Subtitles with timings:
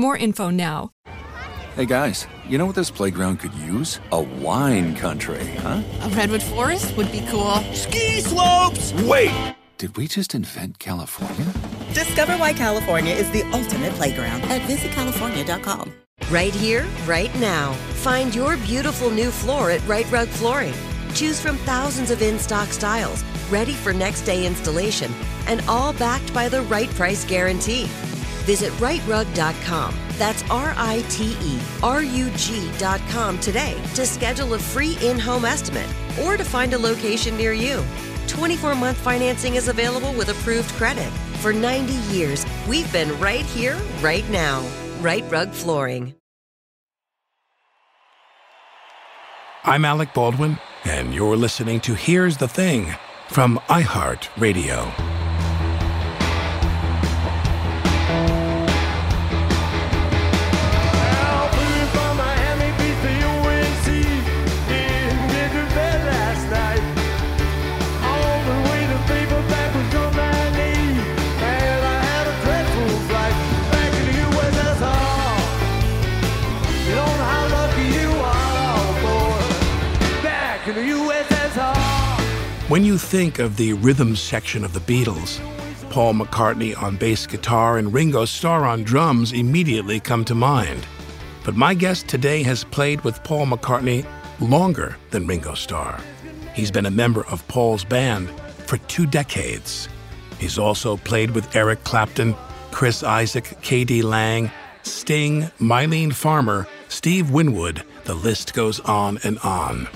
[0.00, 0.90] more info now.
[1.76, 4.00] Hey guys, you know what this playground could use?
[4.10, 5.82] A wine country, huh?
[6.02, 7.54] A redwood forest would be cool.
[7.72, 8.92] Ski slopes!
[9.04, 9.54] Wait!
[9.78, 11.46] Did we just invent California?
[11.94, 15.94] Discover why California is the ultimate playground at visitcalifornia.com.
[16.28, 17.72] Right here, right now.
[18.02, 20.74] Find your beautiful new floor at Rite Rug Flooring.
[21.14, 25.12] Choose from thousands of in stock styles, ready for next day installation,
[25.46, 27.88] and all backed by the right price guarantee.
[28.44, 29.94] Visit riterug.com.
[30.18, 35.44] That's R I T E R U G.com today to schedule a free in home
[35.44, 35.88] estimate
[36.22, 37.82] or to find a location near you.
[38.26, 41.10] 24 month financing is available with approved credit.
[41.40, 44.64] For 90 years, we've been right here, right now.
[45.00, 46.14] Rite Rug Flooring.
[49.64, 52.94] I'm Alec Baldwin, and you're listening to Here's the Thing
[53.28, 55.19] from iHeartRadio.
[82.70, 85.40] When you think of the rhythm section of the Beatles,
[85.90, 90.86] Paul McCartney on bass guitar and Ringo Starr on drums immediately come to mind.
[91.44, 94.06] But my guest today has played with Paul McCartney
[94.38, 96.00] longer than Ringo Starr.
[96.54, 98.30] He's been a member of Paul's band
[98.66, 99.88] for two decades.
[100.38, 102.36] He's also played with Eric Clapton,
[102.70, 104.02] Chris Isaak, K.D.
[104.02, 104.48] Lang,
[104.84, 107.82] Sting, Mylene Farmer, Steve Winwood.
[108.04, 109.88] The list goes on and on.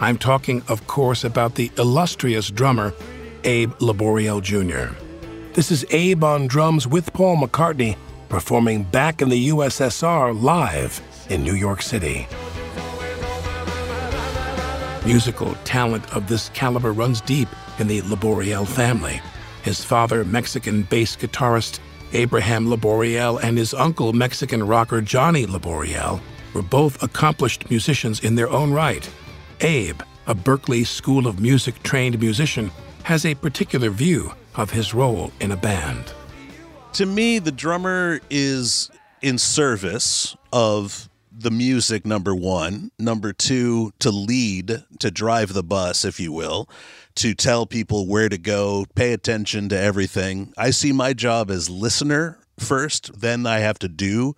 [0.00, 2.94] I'm talking, of course, about the illustrious drummer,
[3.42, 4.94] Abe Laboriel Jr.
[5.54, 7.96] This is Abe on drums with Paul McCartney,
[8.28, 11.00] performing back in the USSR live
[11.30, 12.28] in New York City.
[15.04, 17.48] Musical talent of this caliber runs deep
[17.80, 19.20] in the Laboriel family.
[19.64, 21.80] His father, Mexican bass guitarist
[22.12, 26.20] Abraham Laboriel, and his uncle, Mexican rocker Johnny Laboriel,
[26.54, 29.10] were both accomplished musicians in their own right.
[29.60, 32.70] Abe, a Berklee School of Music trained musician,
[33.02, 36.12] has a particular view of his role in a band.
[36.94, 42.90] To me, the drummer is in service of the music, number one.
[42.98, 46.68] Number two, to lead, to drive the bus, if you will,
[47.16, 50.52] to tell people where to go, pay attention to everything.
[50.56, 54.34] I see my job as listener first, then I have to do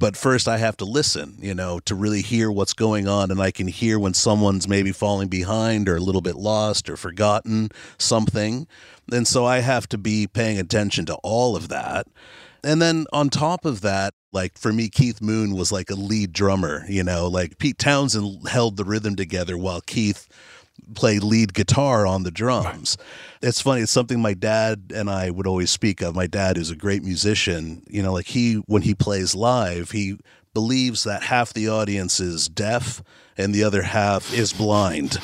[0.00, 3.30] but first I have to listen, you know, to really hear what's going on.
[3.30, 6.96] And I can hear when someone's maybe falling behind or a little bit lost or
[6.96, 7.68] forgotten
[7.98, 8.66] something.
[9.12, 12.06] And so I have to be paying attention to all of that.
[12.64, 16.32] And then on top of that, like for me, Keith Moon was like a lead
[16.32, 20.28] drummer, you know, like Pete Townshend held the rhythm together while Keith
[20.94, 22.96] play lead guitar on the drums.
[22.98, 23.48] Right.
[23.48, 23.82] It's funny.
[23.82, 26.14] It's something my dad and I would always speak of.
[26.14, 27.82] My dad is a great musician.
[27.88, 30.18] You know, like he when he plays live, he
[30.52, 33.02] believes that half the audience is deaf
[33.36, 35.16] and the other half is blind.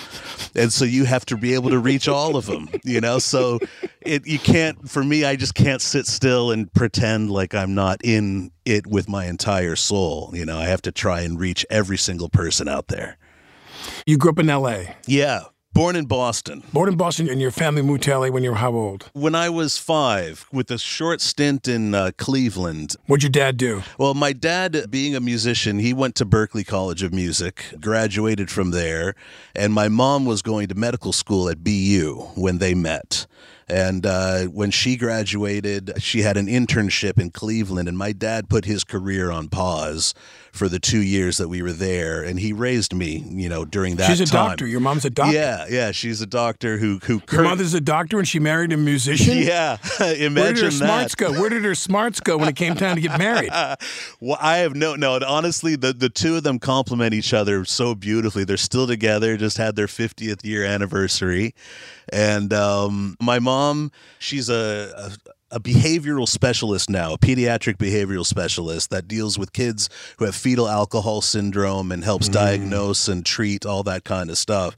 [0.55, 3.19] And so you have to be able to reach all of them, you know?
[3.19, 3.59] So
[4.01, 8.01] it you can't for me I just can't sit still and pretend like I'm not
[8.03, 10.59] in it with my entire soul, you know?
[10.59, 13.19] I have to try and reach every single person out there.
[14.07, 14.97] You grew up in L.A.
[15.07, 15.45] Yeah.
[15.77, 16.63] Born in Boston.
[16.73, 19.11] Born in Boston, and your family moved to LA when you were how old?
[19.13, 22.97] When I was five, with a short stint in uh, Cleveland.
[23.09, 23.83] What'd your dad do?
[23.99, 28.71] Well, my dad, being a musician, he went to Berklee College of Music, graduated from
[28.71, 29.15] there,
[29.55, 33.27] and my mom was going to medical school at BU when they met.
[33.69, 38.65] And uh, when she graduated, she had an internship in Cleveland, and my dad put
[38.65, 40.15] his career on pause
[40.57, 43.97] for the two years that we were there, and he raised me, you know, during
[43.97, 44.09] that.
[44.09, 44.49] She's a time.
[44.49, 44.67] doctor.
[44.67, 45.35] Your mom's a doctor.
[45.35, 47.21] Yeah, yeah, she's a doctor who who.
[47.31, 49.37] Your mother's a doctor, and she married a musician.
[49.47, 50.73] Yeah, imagine Where did her that.
[50.73, 51.31] smarts go?
[51.33, 53.51] Where did her smarts go when it came time to get married?
[54.21, 55.21] well, I have no no.
[55.27, 58.45] Honestly, the the two of them complement each other so beautifully.
[58.45, 59.37] They're still together.
[59.37, 61.55] Just had their 50th year anniversary,
[62.09, 68.91] and um, my mom, she's a, a a behavioral specialist now, a pediatric behavioral specialist
[68.91, 69.89] that deals with kids
[70.19, 74.77] who have fetal alcohol syndrome and helps diagnose and treat all that kind of stuff.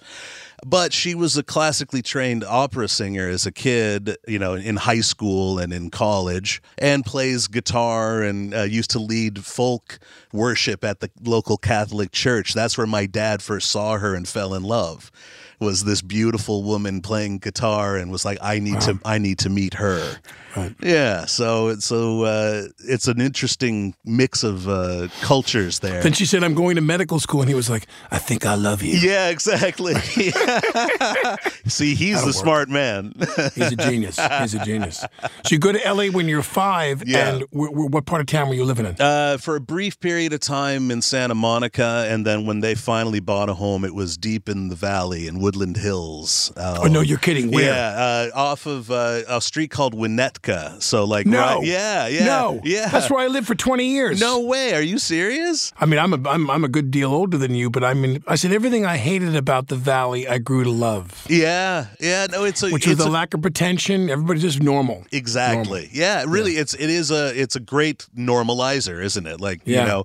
[0.67, 5.01] But she was a classically trained opera singer as a kid, you know, in high
[5.01, 9.99] school and in college, and plays guitar and uh, used to lead folk
[10.33, 12.55] worship at the local Catholic church.
[12.55, 15.11] That's where my dad first saw her and fell in love.
[15.61, 19.51] Was this beautiful woman playing guitar and was like, I need to, I need to
[19.51, 20.17] meet her.
[20.57, 20.75] Right.
[20.81, 26.03] Yeah, so so uh, it's an interesting mix of uh, cultures there.
[26.03, 27.41] Then she said, I'm going to medical school.
[27.41, 28.99] And he was like, I think I love you.
[28.99, 29.95] Yeah, exactly.
[31.67, 32.45] See, he's That'll the work.
[32.45, 33.13] smart man.
[33.55, 34.19] He's a genius.
[34.41, 34.99] He's a genius.
[35.01, 37.03] So you go to LA when you're five.
[37.07, 37.29] Yeah.
[37.29, 38.97] And w- w- what part of town were you living in?
[39.01, 43.21] Uh, for a brief period of time in Santa Monica, and then when they finally
[43.21, 46.53] bought a home, it was deep in the valley in Woodland Hills.
[46.59, 47.51] Um, oh, no, you're kidding.
[47.51, 47.65] Where?
[47.65, 50.83] Yeah, uh, off of uh, a street called Winnetka.
[50.83, 51.39] So, like, No.
[51.41, 52.61] right- yeah, yeah, No.
[52.65, 52.89] yeah.
[52.91, 54.21] That's where I lived for 20 years.
[54.21, 54.75] No way.
[54.75, 55.73] Are you serious?
[55.81, 58.23] I mean, I'm a, I'm, I'm a good deal older than you, but I mean,
[58.27, 62.27] I said everything I hated about the valley, I grew to love, Yeah, yeah.
[62.31, 64.11] No, it's a which was it's the a- lack of pretension.
[64.11, 65.07] Everybody's just normal.
[65.13, 65.89] Exactly.
[65.95, 69.41] Yeah, really it's it is a it's a great normalizer, isn't it?
[69.41, 69.81] Like, Yeah.
[69.81, 70.05] you know,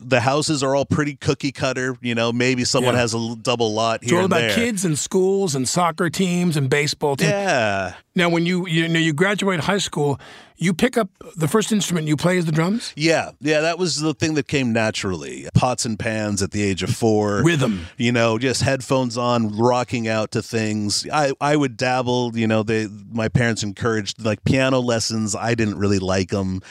[0.00, 3.00] the houses are all pretty cookie cutter, you know, maybe someone Yeah.
[3.00, 4.54] has a double lot It's here all and about there.
[4.54, 7.30] kids and schools and soccer teams and baseball teams.
[7.30, 7.94] Yeah.
[8.16, 10.20] Now, when you you know you graduate high school,
[10.56, 12.92] you pick up the first instrument you play is the drums.
[12.94, 15.48] Yeah, yeah, that was the thing that came naturally.
[15.52, 17.42] Pots and pans at the age of four.
[17.42, 17.86] Rhythm.
[17.98, 21.04] You know, just headphones on, rocking out to things.
[21.12, 25.34] I, I would dabble, you know, they my parents encouraged like piano lessons.
[25.34, 26.62] I didn't really like them.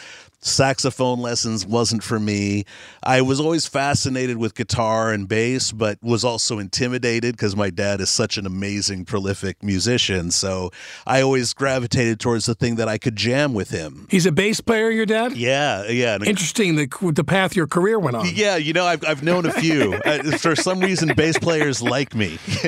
[0.43, 2.65] Saxophone lessons wasn't for me.
[3.01, 8.01] I was always fascinated with guitar and bass, but was also intimidated because my dad
[8.01, 10.31] is such an amazing, prolific musician.
[10.31, 10.71] So
[11.07, 14.07] I always gravitated towards the thing that I could jam with him.
[14.09, 15.35] He's a bass player, your dad.
[15.37, 16.15] Yeah, yeah.
[16.15, 18.27] Interesting the the path your career went on.
[18.33, 19.93] yeah, you know, I've, I've known a few.
[20.03, 22.37] Uh, for some reason, bass players like me.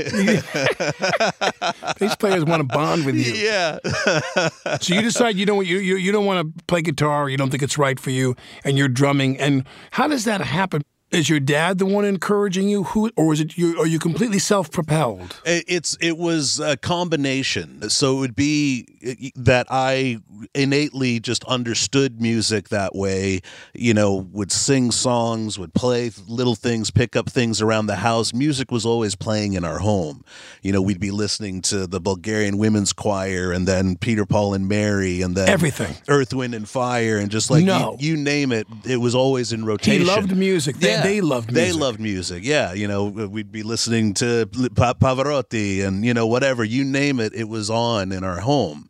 [1.99, 3.33] Bass players want to bond with you.
[3.33, 3.79] yeah.
[4.81, 7.29] So you decide you don't you you, you don't want to play guitar.
[7.29, 9.37] You don't think it's right for you, and you're drumming.
[9.37, 10.83] And how does that happen?
[11.11, 13.79] Is your dad the one encouraging you, who, or is it you?
[13.79, 15.39] Are you completely self-propelled?
[15.45, 17.89] It's it was a combination.
[17.89, 20.17] So it would be that I
[20.55, 23.41] innately just understood music that way.
[23.73, 28.33] You know, would sing songs, would play little things, pick up things around the house.
[28.33, 30.25] Music was always playing in our home.
[30.63, 34.67] You know, we'd be listening to the Bulgarian Women's Choir, and then Peter, Paul, and
[34.67, 35.95] Mary, and then Everything.
[36.09, 37.95] Earth, Wind, and Fire, and just like No.
[37.99, 40.03] you, you name it, it was always in rotation.
[40.03, 40.77] They loved music.
[40.77, 41.81] They- they loved They music.
[41.81, 42.43] loved music.
[42.43, 47.19] Yeah, you know, uh, we'd be listening to Pavarotti and you know whatever you name
[47.19, 48.89] it, it was on in our home.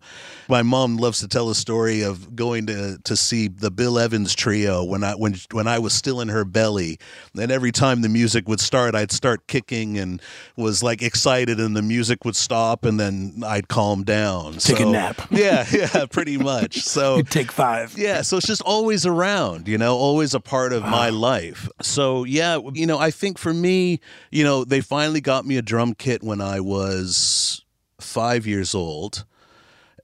[0.50, 4.33] My mom loves to tell a story of going to to see the Bill Evans
[4.33, 7.00] trio when I when when I was still in her belly,
[7.38, 10.21] and every time the music would start, I'd start kicking and
[10.56, 14.53] was like excited, and the music would stop, and then I'd calm down.
[14.53, 15.21] Take a nap.
[15.36, 16.81] Yeah, yeah, pretty much.
[16.81, 17.98] So You take five.
[17.98, 21.13] yeah, so it's just always around, you know, always a part of my ah.
[21.13, 21.69] life.
[21.81, 24.00] So, yeah, you know, I think for me,
[24.31, 27.63] you know, they finally got me a drum kit when I was
[28.00, 29.25] five years old.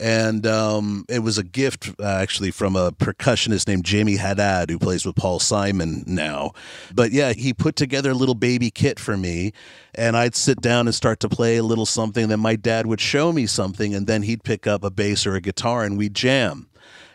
[0.01, 4.79] And um, it was a gift uh, actually from a percussionist named Jamey Haddad, who
[4.79, 6.53] plays with Paul Simon now.
[6.91, 9.53] But yeah, he put together a little baby kit for me,
[9.93, 12.29] and I'd sit down and start to play a little something.
[12.29, 15.35] Then my dad would show me something, and then he'd pick up a bass or
[15.35, 16.67] a guitar, and we'd jam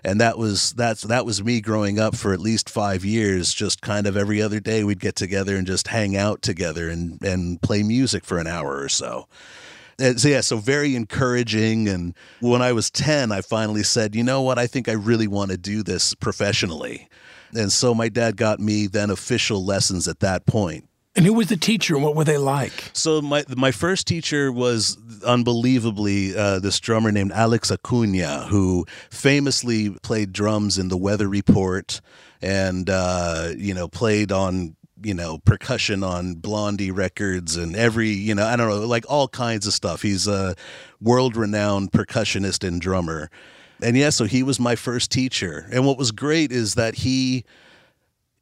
[0.05, 3.83] and that was that's that was me growing up for at least five years just
[3.83, 7.61] kind of every other day we'd get together and just hang out together and and
[7.61, 9.27] play music for an hour or so
[9.99, 14.23] and so yeah so very encouraging and when i was 10 i finally said you
[14.23, 17.09] know what i think i really want to do this professionally
[17.55, 20.57] and so my dad got me then official lessons at that point.
[20.57, 20.85] point
[21.15, 22.91] And who was the teacher and what were they like?
[22.93, 29.91] so my my first teacher was unbelievably uh, this drummer named Alex Acuna, who famously
[30.03, 32.01] played drums in the Weather Report,
[32.43, 34.77] and uh, you know played on
[35.07, 39.29] you know percussion on Blondie records and every you know I don't know like all
[39.29, 40.03] kinds of stuff.
[40.03, 40.57] He's a
[41.01, 43.31] world renowned percussionist and drummer,
[43.81, 45.69] and yeah, so he was my first teacher.
[45.71, 47.45] And what was great is that he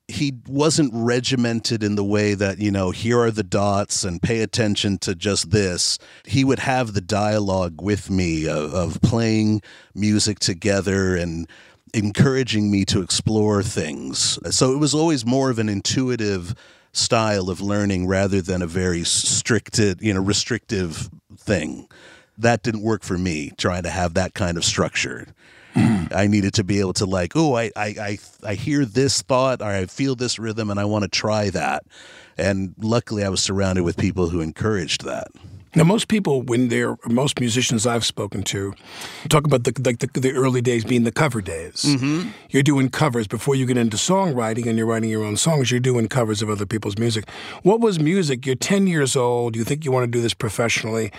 [0.08, 4.40] he wasn't regimented in the way that you know here are the dots and pay
[4.40, 9.62] attention to just this he would have the dialogue with me of, of playing
[9.94, 11.48] music together and
[11.94, 16.54] encouraging me to explore things so it was always more of an intuitive
[16.92, 21.88] style of learning rather than a very stricted you know restrictive thing
[22.36, 25.26] that didn't work for me trying to have that kind of structure
[25.74, 25.94] mm.
[26.14, 29.60] I needed to be able to like, oh, I, I I I hear this thought
[29.60, 31.84] or I feel this rhythm and I want to try that.
[32.36, 35.28] And luckily I was surrounded with people who encouraged that.
[35.76, 38.74] Now, most people, when they're most musicians I've spoken to,
[39.28, 41.84] talk about the like the, the early days being the cover days.
[41.84, 42.28] Mm-hmm.
[42.50, 45.70] You're doing covers before you get into songwriting, and you're writing your own songs.
[45.70, 47.28] You're doing covers of other people's music.
[47.62, 48.46] What was music?
[48.46, 49.56] You're 10 years old.
[49.56, 51.10] You think you want to do this professionally.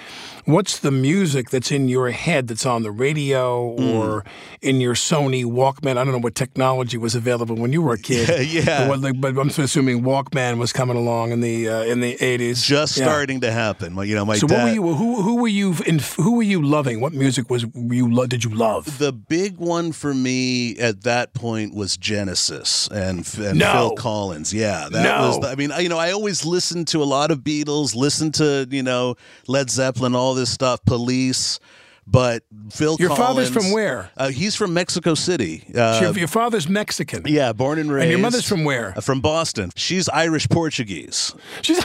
[0.46, 3.94] What's the music that's in your head that's on the radio Mm.
[3.96, 4.24] or
[4.62, 5.98] in your Sony Walkman?
[5.98, 8.48] I don't know what technology was available when you were a kid.
[8.48, 8.88] Yeah.
[8.88, 12.64] But, what- but I'm assuming Walkman was coming along in the uh, in the 80s.
[12.64, 13.06] Just Yeah.
[13.06, 13.96] starting to happen.
[14.06, 14.56] You know, my So dad.
[14.58, 14.94] what were you?
[14.94, 15.76] Who who were you?
[15.88, 17.02] In, who were you loving?
[17.02, 18.12] What music was you?
[18.14, 19.00] lo- Did you love?
[19.00, 23.72] The big one for me at that point was Genesis and, and No.
[23.74, 24.54] Phil Collins.
[24.54, 25.28] Yeah, that No.
[25.28, 25.40] was.
[25.40, 28.36] The, I mean, I- you know, I always listened to a lot of Beatles, listened
[28.36, 29.16] to you know
[29.48, 31.60] Led Zeppelin, all this stuff, Police.
[32.08, 33.26] But Phil Your Collins.
[33.26, 34.12] father's from where?
[34.16, 35.64] Uh, he's from Mexico City.
[35.76, 37.24] Uh, your, your father's Mexican.
[37.26, 38.04] yeah, born and raised.
[38.04, 38.94] And your mother's from where?
[38.96, 39.72] Uh, From Boston.
[39.76, 41.34] She's Irish Portuguese.
[41.64, 41.84] She's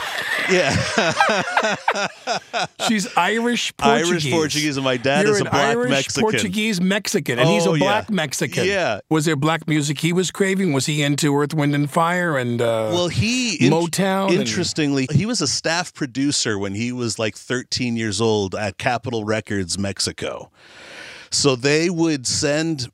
[0.49, 0.75] Yeah,
[2.87, 4.09] she's Irish Portuguese.
[4.11, 6.21] Irish Portuguese, and my dad You're is a black Irish Mexican.
[6.21, 7.83] Portuguese Mexican, and he's Oh, a yeah.
[7.83, 8.65] black Mexican.
[8.65, 8.99] Yeah.
[9.09, 10.73] Was there black music he was craving?
[10.73, 12.37] Was he into Earth, Wind, and Fire?
[12.37, 17.17] And uh, Well, he Motown and- Interestingly, he was a staff producer when he was
[17.17, 20.10] like 13 years old at Capitol Records, Mexico.
[21.31, 22.91] So they would send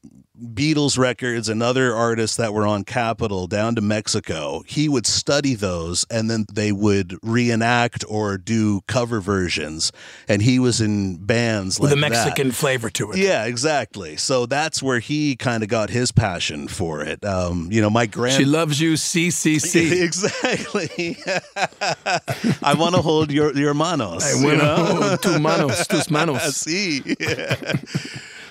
[0.54, 4.64] Beatles records and other artists that were on Capitol down to Mexico.
[4.68, 9.92] He would study those and then they would reenact or do cover versions.
[10.28, 12.10] And he was in bands with like a that.
[12.12, 13.18] Mexican flavor to it.
[13.18, 14.18] Yeah, exactly.
[14.18, 17.24] So that's where he kind of got his passion for it.
[17.26, 20.02] Um, you know, my grand She loves you, CCC.
[20.04, 21.18] exactly.
[22.64, 24.24] I want to hold your your manos.
[24.24, 24.76] I you wanna know?
[24.86, 26.56] hold tu manos, tus manos.
[26.56, 27.02] See.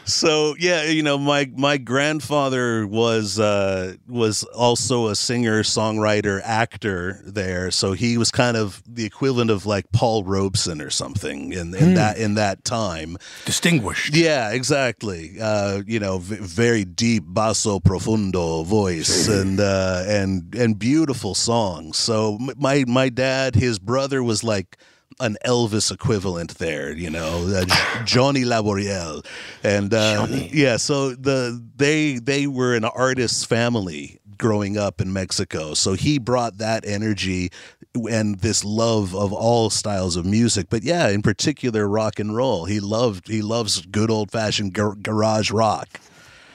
[0.07, 7.21] So yeah, you know, my my grandfather was uh, was also a singer, songwriter, actor
[7.25, 7.71] there.
[7.73, 11.95] So he was kind of the equivalent of like Paul Robeson or something in, in
[11.95, 13.17] that in that time.
[13.45, 14.15] Distinguished.
[14.15, 15.41] Yeah, exactly.
[15.41, 21.97] Uh, you know, v- very deep basso profundo voice and uh, and and beautiful songs.
[21.97, 24.77] So my my dad, his brother was like
[25.21, 27.65] an Elvis equivalent there, you know, uh,
[28.05, 29.25] Johnny Laboriel,
[29.63, 30.77] and uh, yeah.
[30.77, 35.75] So the they they were an artist's family growing up in Mexico.
[35.75, 37.51] So he brought that energy
[37.95, 42.67] and this love of all styles of music, but yeah, in particular rock and roll.
[42.67, 46.01] He loved he loves good old fashioned gar- garage rock.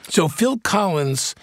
[0.08, 1.34] So Phil Collins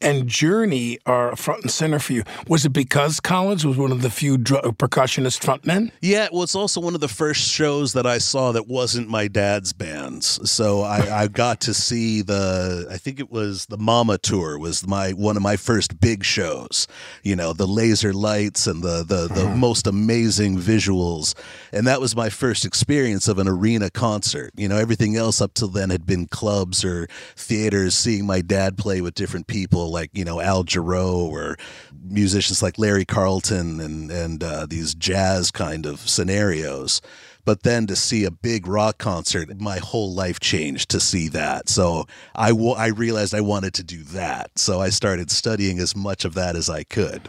[0.00, 2.22] and Journey are front and center for you.
[2.46, 5.90] Was it because Collins was one of the few dr- percussionist frontmen?
[6.00, 9.28] Yeah, well, it's also one of the first shows that I saw that wasn't my
[9.28, 10.38] dad's bands.
[10.50, 14.86] So I, I got to see the, I think it was the Mama Tour was
[14.86, 16.86] my one of my first big shows.
[17.22, 19.58] You know, the laser lights and the the, the mm-hmm.
[19.58, 21.34] most amazing visuals,
[21.72, 24.52] and that was my first experience of an arena concert.
[24.56, 27.94] You know, everything else up till then had been clubs or theaters.
[27.94, 31.56] Seeing my dad play with different people like you know Al Jarreau or
[32.04, 37.00] musicians like Larry Carlton and and uh, these jazz kind of scenarios.
[37.44, 41.68] But then to see a big rock concert, my whole life changed to see that.
[41.68, 42.04] So
[42.34, 44.58] I I realized I wanted to do that.
[44.58, 47.28] So I started studying as much of that as I could.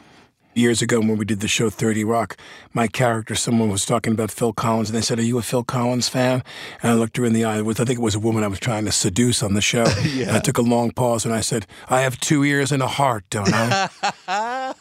[0.60, 2.36] Years ago, when we did the show 30 Rock,
[2.74, 5.64] my character, someone was talking about Phil Collins, and they said, Are you a Phil
[5.64, 6.44] Collins fan?
[6.82, 7.60] And I looked her in the eye.
[7.60, 9.62] It was, I think it was a woman I was trying to seduce on the
[9.62, 9.86] show.
[10.20, 12.88] And I took a long pause and I said, I have two ears and a
[12.88, 14.74] heart, don't I?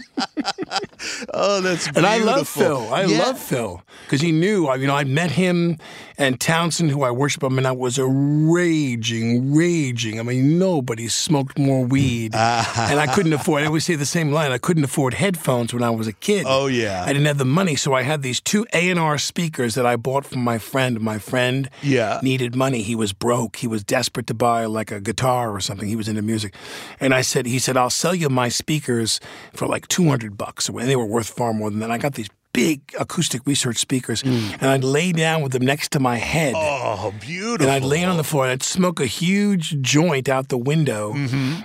[1.34, 2.48] Oh, that's And I love.
[2.48, 2.88] Phil.
[2.92, 3.18] I Yeah.
[3.18, 4.66] love Phil because he knew.
[4.66, 5.78] I, you know, I met him
[6.18, 7.44] and Townshend, who I worship.
[7.44, 10.18] I mean, I was a raging, raging.
[10.18, 12.88] I mean, nobody smoked more weed, ah.
[12.90, 13.62] and I couldn't afford.
[13.62, 14.50] I always say the same line.
[14.52, 16.44] I couldn't afford headphones when I was a kid.
[16.48, 17.04] Oh, yeah.
[17.04, 19.86] I didn't have the money, so I had these two A and R speakers that
[19.86, 21.00] I bought from my friend.
[21.00, 22.20] My friend, Yeah.
[22.22, 22.82] needed money.
[22.82, 23.56] He was broke.
[23.56, 25.88] He was desperate to buy like a guitar or something.
[25.88, 26.54] He was into music,
[27.00, 29.20] and I said, he said, I'll sell you my speakers
[29.54, 31.90] for like two hundred bucks, and they were worth far more than that.
[31.90, 36.00] I got these big acoustic research speakers, and I'd lay down with them next to
[36.00, 36.54] my head.
[36.56, 37.66] Oh, beautiful.
[37.66, 41.12] And I'd lay on the floor and I'd smoke a huge joint out the window.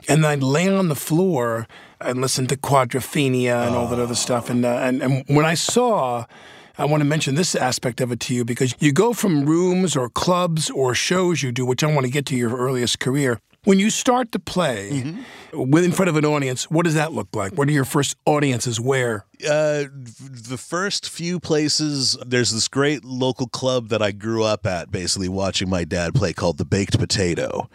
[0.09, 1.67] And I'd lay on the floor
[1.99, 4.49] and listen to Quadrophenia and all that other stuff.
[4.49, 6.25] And, uh, and, and when I saw,
[6.77, 9.95] I want to mention this aspect of it to you because you go from rooms
[9.95, 13.39] or clubs or shows you do, which I want to get to your earliest career.
[13.63, 15.69] When you start to play mm-hmm.
[15.69, 17.53] with in front of an audience, what does that look like?
[17.53, 19.25] What are your first audiences where?
[19.47, 24.91] Uh, the first few places, there's this great local club that I grew up at,
[24.91, 27.69] basically watching my dad play called the Baked Potato,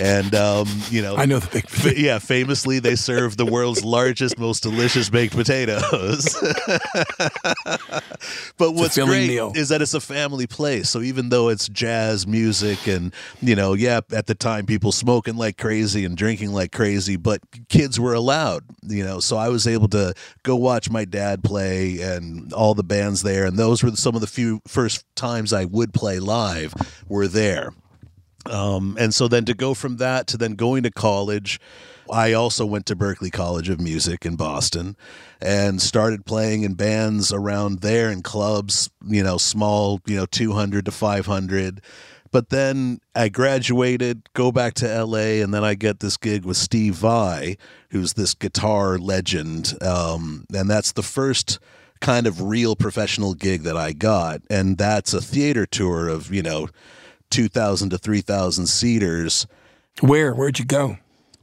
[0.00, 1.68] and um, you know, I know the big.
[1.68, 6.34] Fa- yeah, famously they serve the world's largest, most delicious baked potatoes.
[8.58, 9.52] but what's great meal.
[9.54, 10.90] is that it's a family place.
[10.90, 15.36] So even though it's jazz music and you know, yeah, at the time people smoking
[15.36, 19.20] like crazy and drinking like crazy, but kids were allowed, you know.
[19.20, 23.44] So I was able to go watch my dad play and all the bands there,
[23.44, 26.74] and those were some of the few first times I would play live
[27.08, 27.72] were there.
[28.46, 31.60] Um, and so then to go from that to then going to college,
[32.10, 34.96] I also went to Berklee College of Music in Boston
[35.40, 40.84] and started playing in bands around there in clubs, you know, small, you know, 200
[40.86, 41.80] to 500.
[42.32, 46.56] But then I graduated, go back to LA, and then I get this gig with
[46.56, 47.58] Steve Vai,
[47.90, 49.74] who's this guitar legend.
[49.82, 51.58] Um, and that's the first
[52.00, 54.40] kind of real professional gig that I got.
[54.48, 56.68] And that's a theater tour of, you know,
[57.30, 59.46] 2,000 to 3,000 seaters.
[60.00, 60.32] Where?
[60.34, 60.96] Where'd you go?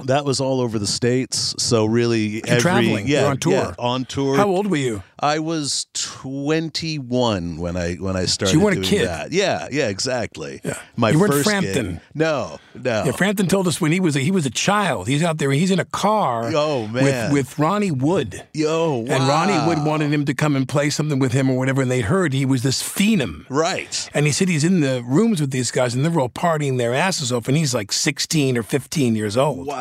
[0.05, 1.55] That was all over the states.
[1.57, 3.07] So really, every traveling.
[3.07, 3.53] yeah, You're on tour.
[3.53, 4.37] yeah, on tour.
[4.37, 5.03] How old were you?
[5.21, 9.05] I was 21 when I when I started You weren't a kid.
[9.07, 9.31] that.
[9.31, 10.61] Yeah, yeah, exactly.
[10.63, 10.79] Yeah.
[10.95, 11.93] My You weren't first Frampton.
[11.93, 12.01] gig.
[12.15, 13.03] No, no.
[13.05, 15.07] Yeah, Frampton told us when he was a, he was a child.
[15.07, 15.51] He's out there.
[15.51, 16.51] He's in a car.
[16.55, 17.03] Oh, man.
[17.03, 18.43] With with Ronnie Wood.
[18.53, 19.49] Yo, And Ronnie.
[19.67, 22.31] Wood wanted him to come and play something with him or whatever, and they heard
[22.33, 23.45] he was this phenom.
[23.49, 24.09] Right.
[24.13, 26.93] And he said he's in the rooms with these guys, and they're all partying their
[26.93, 29.67] asses off, and he's like 16 or 15 years old.
[29.67, 29.75] Wow,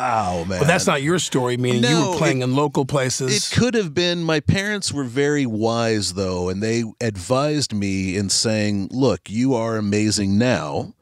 [0.47, 0.59] man.
[0.59, 3.35] But that's not your story, meaning you were playing it- in local places.
[3.35, 4.23] It could have been.
[4.23, 9.77] My parents were very wise, though, and they advised me in saying, "Look, you are
[9.77, 10.93] amazing now."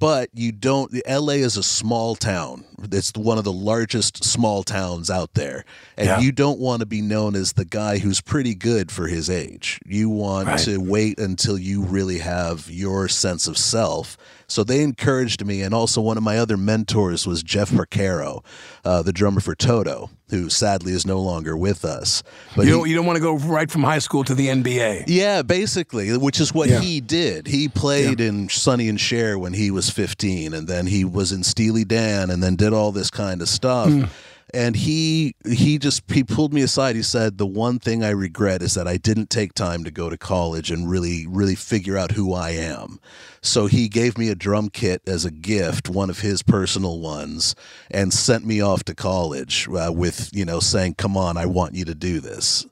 [0.00, 0.92] But you don't.
[1.06, 2.64] LA is a small town.
[2.90, 5.64] It's one of the largest small towns out there,
[5.96, 6.20] and Yeah.
[6.20, 9.80] you don't want to be known as the guy who's pretty good for his age.
[9.86, 10.58] You want Right.
[10.60, 14.16] to wait until you really have your sense of self.
[14.46, 18.44] So they encouraged me, and also one of my other mentors was Jeff Porcaro,
[18.84, 22.22] uh, the drummer for Toto, who sadly is no longer with us.
[22.54, 25.04] But you don't, you don't want to go right from high school to the NBA.
[25.06, 26.80] yeah, basically, which is what Yeah.
[26.80, 27.46] he did.
[27.46, 31.42] He played in Sonny and Cher when he was 15, and then he was in
[31.42, 33.90] Steely Dan, and then did all this kind of stuff.
[33.90, 34.04] Hmm.
[34.52, 36.94] And he he just he pulled me aside.
[36.94, 40.08] He said, "The one thing I regret is that I didn't take time to go
[40.08, 43.00] to college and really really figure out who I am."
[43.42, 47.56] So he gave me a drum kit as a gift, one of his personal ones,
[47.90, 51.74] and sent me off to college uh, with you know saying, "Come on, I want
[51.74, 52.64] you to do this."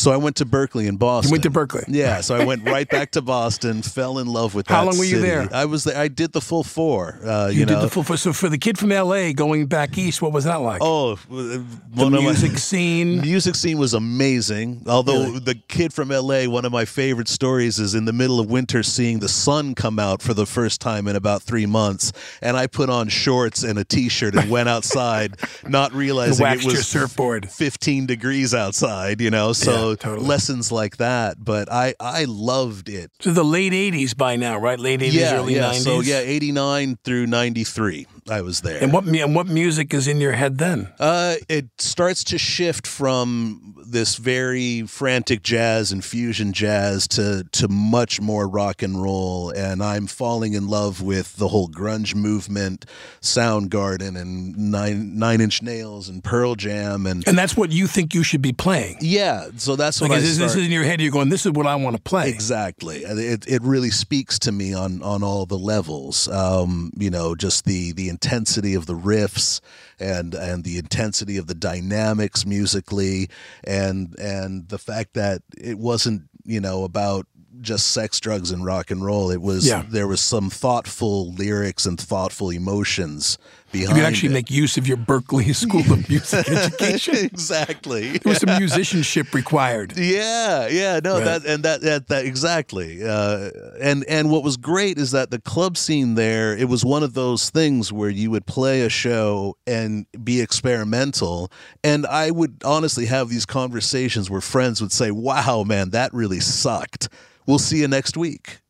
[0.00, 1.30] So I went to Berklee in Boston.
[1.30, 1.84] went to Berklee.
[1.88, 4.98] Yeah, so I went right back to Boston, fell in love with How that long
[4.98, 5.28] were you city.
[5.28, 5.48] there?
[5.52, 5.96] I was there.
[5.98, 7.18] I did the full four.
[7.24, 8.02] Uh, you, You, know, did the full.
[8.02, 8.16] four.
[8.16, 10.80] So for the kid from LA going back east, what was that like?
[10.82, 13.20] oh, the one of my- music scene.
[13.20, 14.82] music scene was amazing.
[14.86, 15.38] Although Really?
[15.40, 18.82] the kid from LA, one of my favorite stories is in the middle of winter
[18.82, 22.66] seeing the sun come out for the first time in about three months, and I
[22.66, 25.36] put on shorts and a t-shirt and went outside,
[25.68, 27.50] not realizing it was surfboard.
[27.50, 29.20] 15 degrees outside.
[29.20, 30.26] You know, so Yeah, totally.
[30.26, 31.42] lessons like that.
[31.42, 33.10] But I I loved it.
[33.20, 34.78] So the late '80s by now, right?
[34.78, 35.70] Late '80s, yeah, early yeah.
[35.72, 35.84] '90s.
[35.84, 38.82] So yeah, 89 through 93, I was there.
[38.82, 40.92] And what and what music is in your head then?
[40.98, 47.68] Uh, it starts to shift from this very frantic jazz and fusion jazz to to
[47.68, 52.86] much more rock and roll, and I'm falling in love with the whole grunge movement,
[53.20, 58.14] Soundgarden, and Nine Nine Inch Nails, and Pearl Jam, and And that's what you think
[58.14, 58.98] you should be playing.
[59.00, 59.48] yeah.
[59.56, 61.00] So that's what Like I this, this is in your head.
[61.00, 61.28] You're going.
[61.28, 62.28] This is what I want to play.
[62.28, 62.98] Exactly.
[62.98, 66.28] It it really speaks to me on on all the levels.
[66.28, 69.60] Um, you know, just the the intensity of the riffs
[69.98, 73.30] and and the intensity of the dynamics musically
[73.64, 77.26] and and the fact that it wasn't, you know, about
[77.60, 79.30] just sex, drugs, and rock and roll.
[79.30, 79.84] It was Yeah.
[79.88, 83.38] there was some thoughtful lyrics and thoughtful emotions
[83.72, 83.90] behind.
[83.90, 84.32] You could actually it.
[84.32, 87.16] make use of your Berklee School of Music education.
[87.16, 88.18] exactly.
[88.18, 89.96] There was some musicianship required.
[89.96, 91.24] Yeah, yeah, no, Right.
[91.24, 93.02] that and that that, that exactly.
[93.04, 97.02] Uh, and and what was great is that the club scene there, it was one
[97.02, 101.50] of those things where you would play a show and be experimental,
[101.84, 106.40] and I would honestly have these conversations where friends would say, "Wow, man, that really
[106.40, 107.08] sucked.
[107.50, 108.60] We'll see you next week."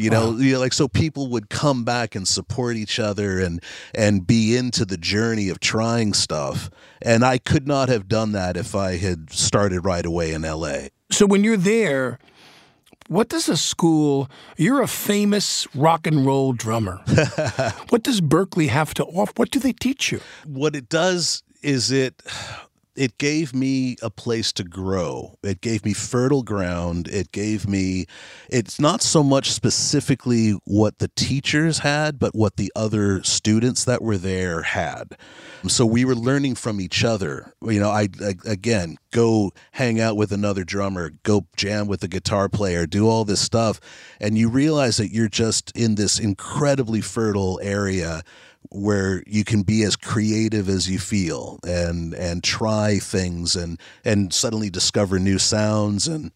[0.00, 3.62] You know, you know, like so people would come back and support each other and
[3.94, 6.70] and be into the journey of trying stuff.
[7.02, 10.88] And I could not have done that if I had started right away in LA.
[11.10, 12.18] So when you're there,
[13.08, 14.30] what does a school?
[14.56, 17.02] You're a famous rock and roll drummer.
[17.90, 19.32] what does Berklee have to offer?
[19.36, 20.20] What do they teach you?
[20.46, 22.22] What it does is it
[23.00, 25.38] it gave me a place to grow.
[25.42, 27.08] It gave me fertile ground.
[27.08, 28.04] It gave me,
[28.50, 34.02] it's not so much specifically what the teachers had, but what the other students that
[34.02, 35.16] were there had.
[35.66, 37.54] So we were learning from each other.
[37.62, 42.08] You know, I, I again go hang out with another drummer, go jam with a
[42.08, 43.80] guitar player, do all this stuff,
[44.20, 48.22] and you realize that you're just in this incredibly fertile area
[48.70, 54.32] where you can be as creative as you feel and and try things and and
[54.32, 56.30] suddenly discover new sounds and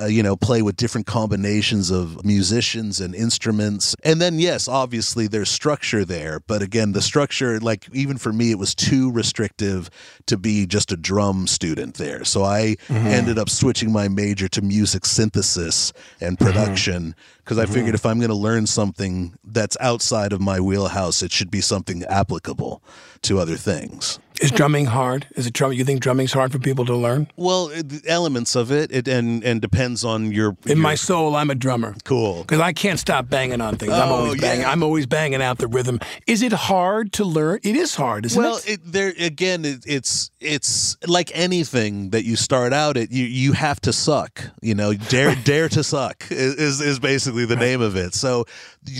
[0.00, 3.96] uh, you know, play with different combinations of musicians and instruments.
[4.04, 6.40] And then, yes, obviously there's structure there.
[6.40, 9.90] But again, the structure, like even for me, it was too restrictive
[10.26, 12.24] to be just a drum student there.
[12.24, 13.06] So I mm-hmm.
[13.06, 16.44] ended up switching my major to music synthesis and mm-hmm.
[16.44, 17.70] production because mm-hmm.
[17.70, 21.50] I figured if I'm going to learn something that's outside of my wheelhouse, it should
[21.50, 22.82] be something applicable
[23.22, 24.18] to other things.
[24.40, 25.26] Is drumming hard?
[25.36, 25.72] Is it drum?
[25.72, 27.28] You think drumming's hard for people to learn?
[27.36, 30.56] Well, it, elements of it, it and and depends on your.
[30.64, 31.94] In your, my soul, I'm a drummer.
[32.04, 32.42] Cool.
[32.42, 33.92] Because I can't stop banging on things.
[33.92, 34.62] Oh, I'm always banging.
[34.62, 34.72] Yeah.
[34.72, 36.00] I'm always banging out the rhythm.
[36.26, 37.60] Is it hard to learn?
[37.62, 38.80] It is hard, isn't well, it?
[38.82, 43.12] Well, there again, it, it's it's like anything that you start out at.
[43.12, 44.42] You you have to suck.
[44.60, 47.64] You know, dare dare to suck is is basically the right.
[47.64, 48.14] name of it.
[48.14, 48.46] So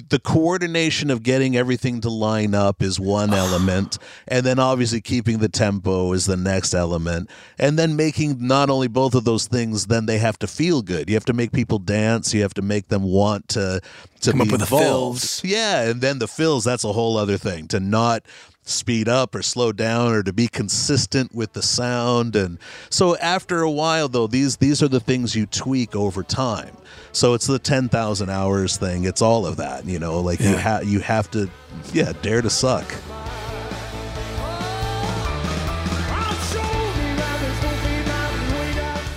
[0.09, 5.41] the coordination of getting everything to line up is one element and then obviously keeping
[5.41, 7.31] the tempo is the next element.
[7.59, 11.09] And then making not only both of those things then they have to feel good.
[11.09, 12.35] You have to make people dance.
[12.35, 13.81] You have to make them want to
[14.21, 15.23] to Come be up with involved.
[15.23, 15.45] the fills.
[15.45, 17.69] Yeah and then the fills that's a whole other thing.
[17.69, 18.27] To not
[18.67, 22.37] speed up or slow down or to be consistent with the sound.
[22.37, 22.59] And
[22.91, 26.77] so after a while though these these are the things you tweak over time.
[27.13, 29.05] So it's the 10,000 hours thing.
[29.05, 30.51] It's all of that you know like yeah.
[30.51, 31.49] you have you have to
[31.95, 32.85] yeah dare to suck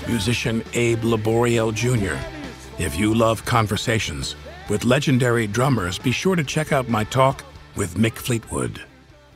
[0.08, 2.18] musician Abe Laboriel Jr.
[2.82, 4.36] If you love conversations
[4.70, 7.44] with legendary drummers, be sure to check out my talk
[7.76, 8.82] with Mick Fleetwood.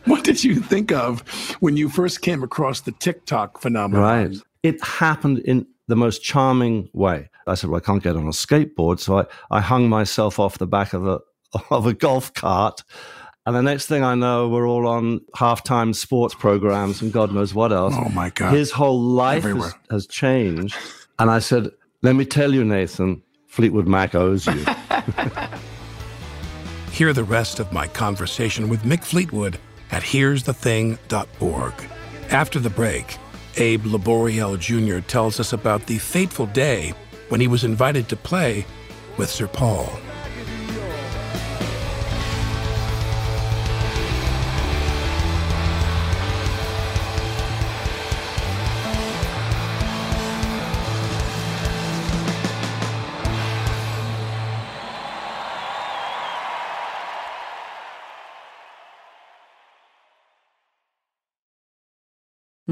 [0.06, 1.22] What did you think of
[1.60, 4.02] when you first came across the TikTok phenomenon?
[4.02, 4.38] Right.
[4.64, 7.30] It happened in the most charming way.
[7.48, 9.00] I said, well, I can't get on a skateboard.
[9.00, 11.20] So I, I hung myself off the back of a,
[11.70, 12.84] of a golf cart.
[13.46, 17.56] And the next thing I know, we're all on halftime sports programs and God knows
[17.56, 17.96] what else.
[17.98, 18.54] Oh my God.
[18.54, 20.78] His whole life has, has, changed.
[21.18, 21.72] And I said,
[22.04, 24.54] let me tell you, Nathan, Fleetwood Mac owes you.
[26.92, 29.58] Hear the rest of my conversation with Mick Fleetwood
[29.90, 31.74] at here'sthething.org.
[32.30, 33.18] After the break,
[33.58, 35.00] Abe Laboriel Jr.
[35.00, 36.94] tells us about the fateful day
[37.30, 38.68] when he was invited to play
[39.18, 39.90] with Sir Paul.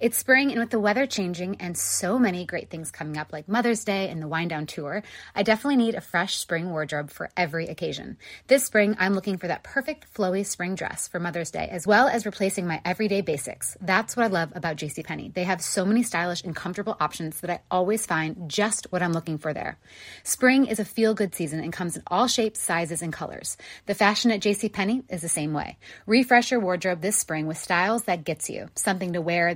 [0.00, 3.48] It's spring, and with the weather changing and so many great things coming up, like
[3.48, 5.02] Mother's Day and the Wind Down Tour,
[5.34, 8.16] I definitely need a fresh spring wardrobe for every occasion.
[8.46, 12.08] This spring, I'm looking for that perfect flowy spring dress for Mother's Day, as well
[12.08, 13.76] as replacing my everyday basics.
[13.80, 15.34] That's what I love about JCPenney.
[15.34, 19.12] They have so many stylish and comfortable options that I always find just what I'm
[19.12, 19.78] looking for there.
[20.24, 23.56] Spring is a feel good season and comes in all shapes, sizes, and colors.
[23.86, 25.78] The fashion at JCPenney is the same way.
[26.06, 29.54] Refresh your wardrobe this spring with styles that gets you, something to wear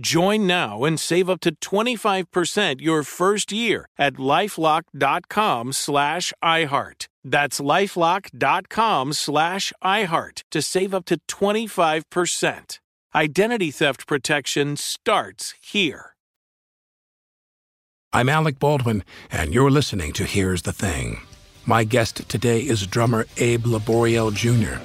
[0.00, 7.06] Join now and save up to 25% your first year at lifelock.com slash iHeart.
[7.22, 12.78] That's lifelock.com slash iHeart to save up to 25%.
[13.14, 16.14] Identity theft protection starts here.
[18.12, 21.20] I'm Alec Baldwin, and you're listening to Here's the Thing.
[21.66, 24.82] My guest today is drummer Abe Laboriel Jr.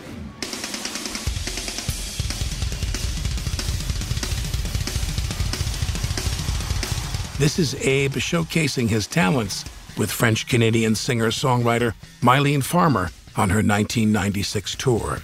[7.37, 9.65] This is Abe showcasing his talents
[9.97, 15.19] with French Canadian singer songwriter Mylene Farmer on her 1996 tour.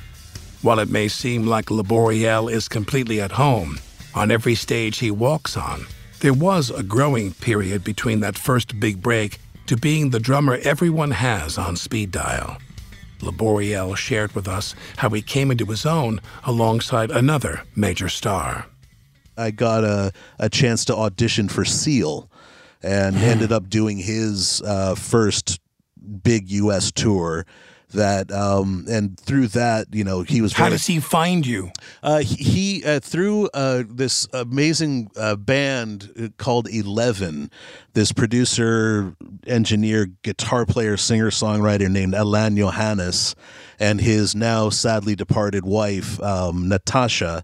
[0.61, 3.79] While it may seem like Laboriel is completely at home
[4.13, 5.85] on every stage he walks on,
[6.19, 11.11] there was a growing period between that first big break to being the drummer everyone
[11.11, 12.57] has on speed dial.
[13.21, 18.65] Laboriel shared with us how he came into his own alongside another major star.
[19.41, 22.29] I got a, a chance to audition for Seal
[22.83, 25.59] and ended up doing his uh, first
[26.23, 26.91] big U.S.
[26.91, 27.45] tour.
[27.93, 30.53] That um, and through that, you know, he was.
[30.53, 31.71] How very- does he find you?
[32.01, 37.51] Uh, he he, uh, through uh, this amazing uh, band called Eleven.
[37.91, 39.13] This producer,
[39.45, 43.35] engineer, guitar player, singer, songwriter named Alan Johannes,
[43.77, 47.43] and his now sadly departed wife um, Natasha.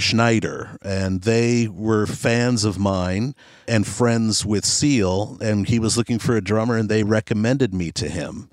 [0.00, 3.34] Schneider, and they were fans of mine
[3.68, 7.92] and friends with Seal, and he was looking for a drummer, and they recommended me
[7.92, 8.50] to him.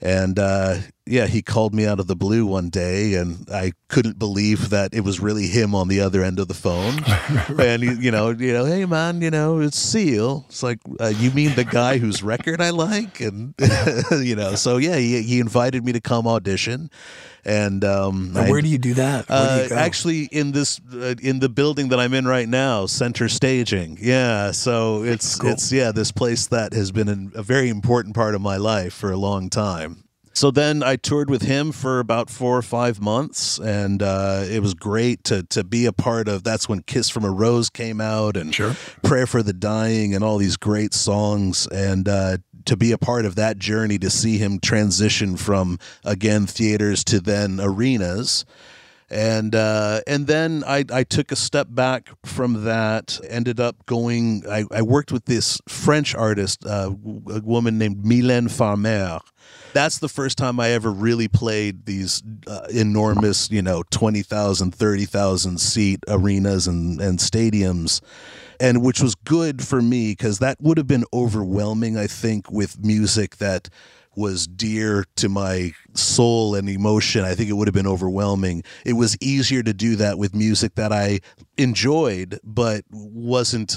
[0.00, 4.18] And uh, yeah, he called me out of the blue one day, and I couldn't
[4.18, 6.98] believe that it was really him on the other end of the phone.
[7.60, 10.44] and he, you know, you know, hey man, you know, it's Seal.
[10.48, 13.54] It's like uh, you mean the guy whose record I like, and
[14.10, 16.90] you know, so yeah, he, he invited me to come audition.
[17.44, 19.28] And, um, And where do you do that?
[19.28, 19.76] Where do uh, you go?
[19.76, 23.96] actually, in this uh, in the building that I'm in right now, Center Staging.
[24.00, 28.34] Yeah, so it's it's yeah this place that has been an, a very important part
[28.34, 30.05] of my life for a long time.
[30.36, 34.60] So then I toured with him for about four or five months, and uh, it
[34.60, 36.44] was great to to be a part of.
[36.44, 38.52] That's when "Kiss from a Rose" came out, and
[39.02, 43.24] "Prayer for the Dying," and all these great songs, and uh, to be a part
[43.24, 48.44] of that journey, to see him transition from again theaters to then arenas
[49.08, 53.20] and uh, and then I, I took a step back from that.
[53.28, 54.42] Ended up going.
[54.50, 56.90] I, I worked with this French artist, uh,
[57.30, 59.20] a woman named Mylène Farmer.
[59.72, 65.60] That's the first time I ever really played these uh, enormous, you know, 20,000, 30,000
[65.60, 68.00] seat arenas and, and stadiums.
[68.58, 72.82] And which was good for me because that would have been overwhelming, I think, with
[72.82, 73.68] music that
[74.16, 77.22] was dear to my soul and emotion.
[77.22, 78.64] I think it would have been overwhelming.
[78.84, 81.20] It was easier to do that with music that I
[81.58, 83.76] enjoyed, but wasn't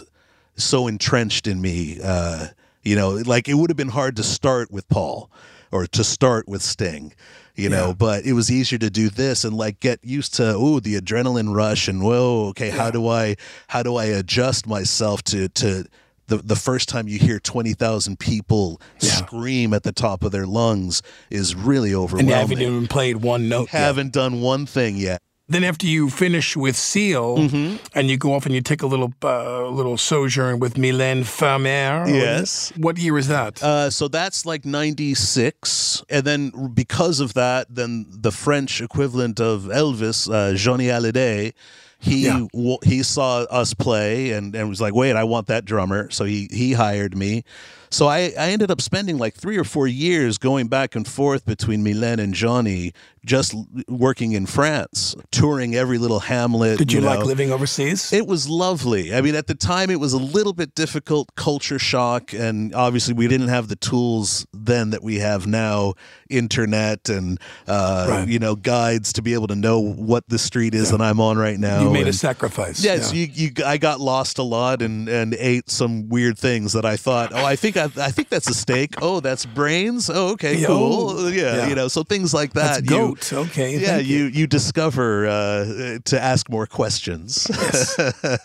[0.56, 2.00] so entrenched in me.
[2.02, 2.48] Uh,
[2.84, 5.30] you know, like it would have been hard to start with Paul
[5.72, 7.14] or to start with Sting.
[7.56, 10.80] You know, but it was easier to do this and like get used to oh
[10.80, 13.36] the adrenaline rush and whoa okay how do I
[13.68, 15.84] how do I adjust myself to to
[16.28, 20.48] the the first time you hear twenty thousand people scream at the top of their
[20.48, 22.30] lungs is really and overwhelming.
[22.30, 23.74] you haven't even played one note.
[23.74, 23.82] yet.
[23.82, 25.22] Haven't done one thing yet.
[25.50, 27.78] Then after you finish with Seal, Mm-hmm.
[27.96, 32.06] and you go off and you take a little uh, little sojourn with Mylène Farmer.
[32.08, 32.72] Yes.
[32.78, 33.62] What year is that?
[33.64, 36.04] Uh, so that's like 96.
[36.10, 41.54] And then because of that, then the French equivalent of Elvis, uh, Johnny Hallyday,
[42.00, 42.46] he Yeah.
[42.54, 46.10] w- he saw us play and, and was like, wait, I want that drummer.
[46.12, 47.44] So he, he hired me.
[47.92, 51.46] So I, I ended up spending like three or four years going back and forth
[51.46, 52.94] between Mylène and Johnny,
[53.26, 53.56] just
[53.88, 56.78] working in France, touring every little hamlet.
[56.78, 57.26] Did you, like know.
[57.26, 58.14] living overseas?
[58.14, 59.14] It was lovely.
[59.14, 63.14] I mean, at the time, it was a little bit difficult, culture shock, and obviously,
[63.14, 65.96] we didn't have the tools then that we have now,
[66.30, 68.28] internet and uh, Right.
[68.28, 71.38] you know guides to be able to know what the street is that I'm on
[71.38, 71.82] right now.
[71.82, 72.84] you made a and- sacrifice.
[72.84, 76.74] yeah, so you, you, I got lost a lot and, and ate some weird things
[76.74, 78.96] that I thought, oh, I think I, I think that's a steak.
[79.02, 80.10] Oh, that's brains.
[80.10, 81.32] Oh, okay, cool.
[81.32, 81.68] yeah, yeah.
[81.68, 82.86] you know, so things like That's that.
[82.88, 83.32] goat.
[83.32, 87.50] Okay, yeah, thank you you discover uh, to ask more questions.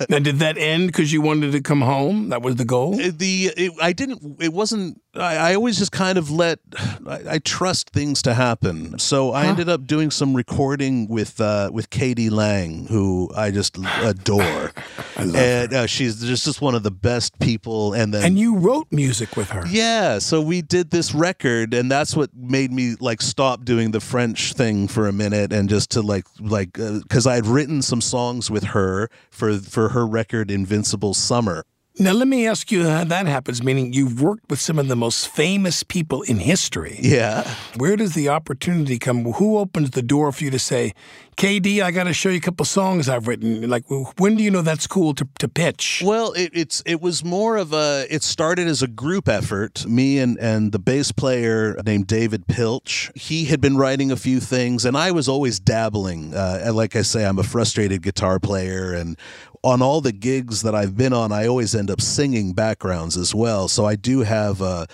[0.08, 2.30] now, did that end because you wanted to come home?
[2.30, 2.94] That was the goal.
[2.94, 4.40] Uh, the it, I didn't.
[4.40, 5.00] It wasn't.
[5.16, 6.58] I, I always just kind of let.
[7.06, 8.98] I, I trust things to happen.
[8.98, 12.30] So I ended up doing some recording with uh, with k.d.
[12.30, 14.72] lang, who I just adore,
[15.16, 17.92] I and uh, she's just just one of the best people.
[17.92, 19.64] And then and you wrote music with her.
[19.68, 24.00] yeah, so we did this record, and that's what made me like stop doing the
[24.00, 28.00] French thing for a minute, and just to like like because I had written some
[28.00, 31.64] songs with her for for her record Invincible Summer.
[31.96, 34.96] Now, let me ask you how that happens, meaning you've worked with some of the
[34.96, 36.98] most famous people in history.
[37.00, 37.48] Yeah.
[37.76, 39.24] Where does the opportunity come?
[39.34, 40.92] Who opens the door for you to say,
[41.36, 43.68] KD, I got to show you a couple songs I've written?
[43.70, 43.84] Like,
[44.18, 46.02] when do you know that's cool to, to pitch?
[46.04, 48.06] Well, it, it's it was more of a.
[48.10, 49.86] It started as a group effort.
[49.86, 53.12] Me and and the bass player named David Piltch.
[53.14, 56.34] He had been writing a few things, and I was always dabbling.
[56.34, 59.16] Uh, and like I say, I'm a frustrated guitar player, and
[59.64, 63.34] on all the gigs that I've been on, I always end up singing backgrounds as
[63.34, 63.66] well.
[63.66, 64.86] So I do have a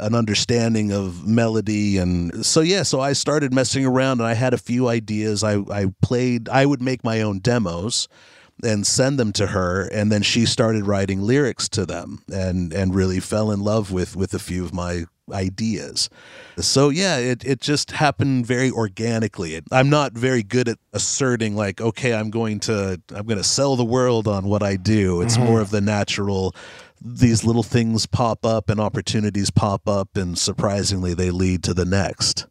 [0.00, 4.54] an understanding of melody and so yeah so i started messing around and i had
[4.54, 8.08] a few ideas i i played i would make my own demos
[8.64, 12.94] and send them to her and then she started writing lyrics to them and and
[12.94, 16.10] really fell in love with with a few of my ideas
[16.58, 21.54] so yeah it it just happened very organically It- i'm not very good at asserting
[21.54, 25.20] like okay i'm going to i'm going to sell the world on what i do
[25.22, 25.44] it's Mhm.
[25.46, 26.54] more of the natural
[27.00, 31.84] these little things pop up and opportunities pop up and surprisingly they lead to the
[31.84, 32.46] next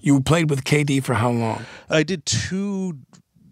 [0.00, 1.64] You played with KD for how long?
[1.88, 2.98] I did two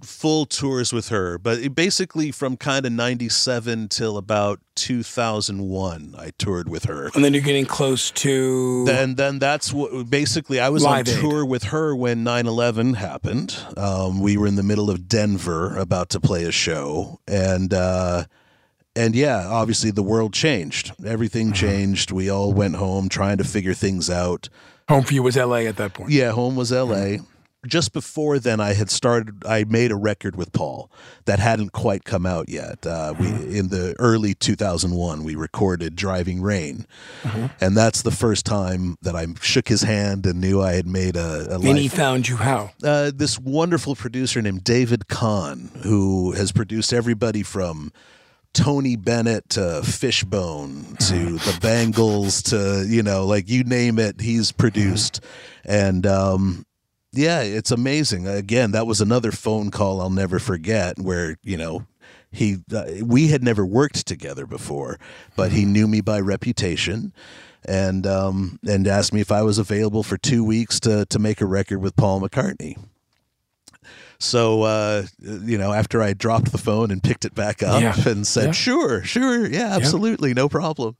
[0.02, 6.30] full tours with her, but it basically from kind of 97 till about 2001 I
[6.38, 7.10] toured with her.
[7.14, 8.84] And then you're getting close to.
[8.84, 11.20] Then then that's what basically I was Live on Aid.
[11.20, 13.56] tour with her when 9/11 happened.
[13.76, 18.24] Um, we were in the middle of Denver about to play a show and uh
[18.96, 20.92] and yeah, obviously the world changed.
[21.06, 21.56] Everything Uh-huh.
[21.60, 22.10] changed.
[22.10, 24.48] We all went home trying to figure things out.
[24.88, 26.10] Home for you was LA at that point.
[26.10, 27.18] Yeah, home was LA.
[27.66, 29.44] Just before then, I had started.
[29.44, 30.90] I made a record with Paul
[31.26, 32.86] that hadn't quite come out yet.
[32.86, 36.86] Uh, we in the early 2001, we recorded "Driving Rain,"
[37.60, 41.16] and that's the first time that I shook his hand and knew I had made
[41.16, 41.48] a.
[41.50, 42.70] a And he found you how?
[42.82, 47.92] uh, this wonderful producer named David Kahne, who has produced everybody from
[48.54, 54.50] Tony Bennett to Fishbone to the Bangles to you know like you name it, he's
[54.50, 55.20] produced,
[55.64, 56.64] and um,
[57.12, 58.26] yeah, it's amazing.
[58.28, 61.86] Again, that was another phone call I'll never forget, where you know.
[62.32, 65.00] He, uh, we had never worked together before,
[65.34, 67.12] but he knew me by reputation,
[67.64, 71.40] and um, and asked me if I was available for two weeks to to make
[71.40, 72.76] a record with Paul McCartney.
[74.20, 78.08] So, uh, you know, after I dropped the phone and picked it back up Yeah.
[78.08, 78.52] and said, Yeah.
[78.52, 80.96] sure, sure, yeah, absolutely, no problem.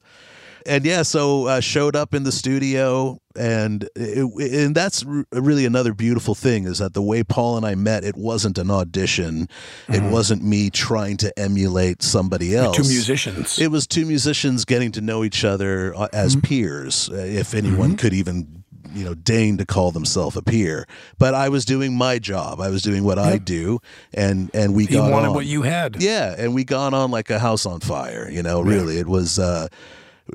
[0.66, 5.64] And yeah, so uh, showed up in the studio, and it, and that's r- really
[5.64, 9.48] another beautiful thing is that the way Paul and I met, it wasn't an audition,
[9.88, 12.76] it wasn't me trying to emulate somebody else.
[12.76, 12.82] Mm-hmm.
[12.82, 13.58] Two musicians.
[13.58, 16.46] It was two musicians getting to know each other uh, as Mm-hmm.
[16.46, 20.86] peers, uh, if anyone could even, you know, deign to call themselves a peer.
[21.18, 22.60] But I was doing my job.
[22.60, 23.80] I was doing what I do,
[24.12, 25.34] and and we He got wanted on.
[25.34, 26.02] what you had.
[26.02, 28.28] Yeah, and we got on like a house on fire.
[28.30, 29.38] You know, really, it was.
[29.38, 29.68] Uh,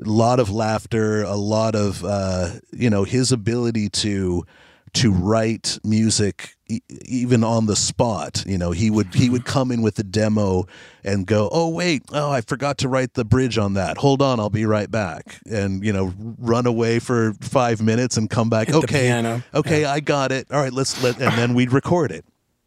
[0.04, 4.44] a lot of laughter, a lot of uh, you know his ability to
[4.94, 8.44] to write music e- even on the spot.
[8.46, 10.66] You know, he would he would come in with a demo
[11.04, 13.98] and go, "Oh wait, oh I forgot to write the bridge on that.
[13.98, 18.30] Hold on, I'll be right back." And you know, run away for five minutes and
[18.30, 18.68] come back.
[18.68, 19.06] Hit okay,
[19.54, 20.50] okay, I got it.
[20.50, 22.24] All right, let's let and then we'd record it.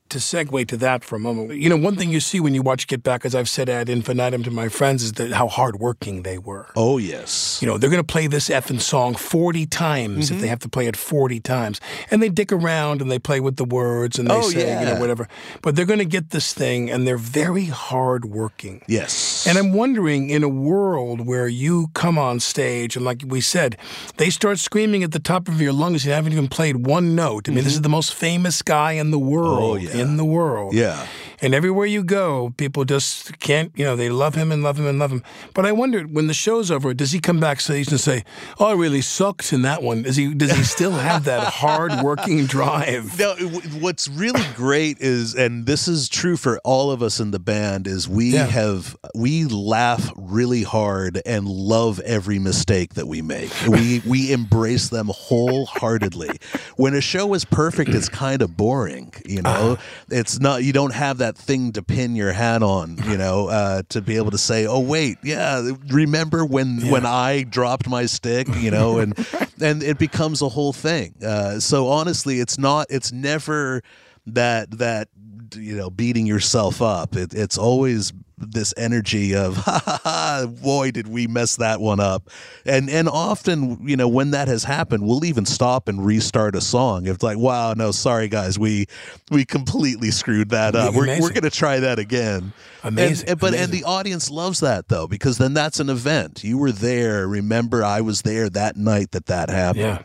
[0.09, 2.61] To segue to that for a moment, you know, one thing you see when you
[2.61, 6.23] watch Get Back, as I've said ad infinitum to my friends, is that how hardworking
[6.23, 6.67] they were.
[6.75, 7.59] Oh yes.
[7.61, 10.35] You know, they're going to play this effing song 40 times Mm-hmm.
[10.35, 11.79] if they have to play it 40 times.
[12.11, 14.85] And they dick around and they play with the words and they Oh, say, you
[14.85, 15.27] know, whatever.
[15.61, 18.81] But they're going to get this thing and they're very hardworking.
[18.87, 19.45] Yes.
[19.47, 23.77] And I'm wondering, in a world where you come on stage and, like we said,
[24.17, 27.47] they start screaming at the top of your lungs, you haven't even played one note.
[27.47, 29.79] I mean, this is the most famous guy in the world.
[29.79, 29.87] Mm-hmm.
[29.87, 29.98] Oh, yeah.
[29.99, 30.73] In the world.
[30.73, 31.05] Yeah.
[31.41, 34.85] And everywhere you go, people just can't, you know, they love him and love him
[34.87, 35.23] and love him.
[35.53, 38.23] But I wondered, when the show's over, does he come backstage and say,
[38.59, 40.03] "Oh, I really sucked in that one"?
[40.05, 40.33] Is he?
[40.33, 43.17] Does he still have that hard-working drive?
[43.17, 43.35] No,
[43.79, 47.87] what's really great is, and this is true for all of us in the band,
[47.87, 48.45] is we Yeah.
[48.47, 53.51] have we laugh really hard and love every mistake that we make.
[53.67, 56.31] We we embrace them wholeheartedly.
[56.75, 59.13] When a show is perfect, it's kind of boring.
[59.25, 59.83] You know, ah.
[60.09, 60.63] it's not.
[60.63, 62.97] You don't have that thing to pin your hat on.
[63.07, 67.43] You know, uh, to be able to say, "Oh wait, yeah, remember when when I
[67.43, 69.13] dropped my stick?" You know, and
[69.61, 71.15] and it becomes a whole thing.
[71.23, 72.87] Uh, so honestly, it's not.
[72.89, 73.81] It's never
[74.27, 75.09] that that
[75.55, 77.15] you know beating yourself up.
[77.15, 81.99] It, it's always this energy of ha ha ha boy did we mess that one
[81.99, 82.29] up.
[82.65, 86.61] And and often you know when that has happened we'll even stop and restart a
[86.61, 87.07] song.
[87.07, 88.87] It's like wow no sorry guys we
[89.31, 90.93] we completely screwed that up.
[90.93, 92.53] We're, we're gonna try that again.
[92.83, 96.45] And- Amazing, and, but and the audience loves that though because then that's an event.
[96.45, 97.27] You were there.
[97.27, 99.81] Remember i was there that night that that happened.
[99.83, 100.01] Yeah.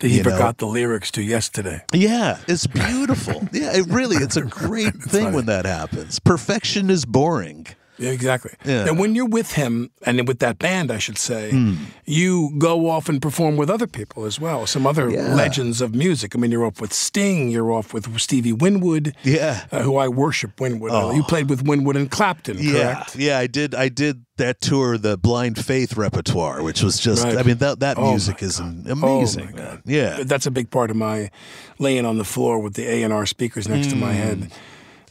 [0.00, 0.30] That he You know?
[0.32, 1.82] forgot the lyrics to yesterday.
[1.92, 3.48] yeah, it's beautiful.
[3.52, 6.18] yeah, it really it's a great thing when that happens.
[6.18, 7.66] Perfection is boring.
[7.98, 8.52] Yeah, exactly.
[8.64, 8.86] Yeah.
[8.88, 11.74] And when you're with him, and with that band, I should say, Hmm.
[12.04, 14.66] you go off and perform with other people as well.
[14.66, 15.34] Some other Yeah.
[15.34, 16.34] legends of music.
[16.34, 17.48] I mean, you're off with Sting.
[17.48, 19.14] You're off with Stevie Winwood.
[19.24, 19.64] Yeah.
[19.72, 20.60] uh, who I worship.
[20.60, 20.92] Winwood.
[21.16, 23.16] You played with Winwood and Clapton, Yeah, correct?
[23.16, 23.74] yeah, I did.
[23.74, 27.24] I did that tour, the Blind Faith repertoire, which was just.
[27.24, 27.38] Right.
[27.38, 28.86] I mean, that that Oh, music is God.
[28.88, 29.78] amazing, Oh.
[29.86, 31.30] Yeah, That's a big part of my
[31.78, 34.18] laying on the floor with the A and R speakers next to my Hmm.
[34.18, 34.52] head.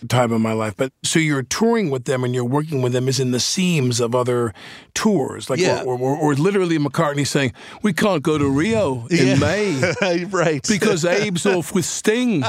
[0.10, 3.08] Time of my life, but so you're touring with them and you're working with them
[3.08, 4.54] is in the seams of other
[4.94, 5.84] tours, like Yeah.
[5.84, 9.36] or, or, or literally McCartney saying we can't go to Rio in Yeah.
[9.36, 10.66] May right.
[10.68, 12.44] because Abe's off with Sting.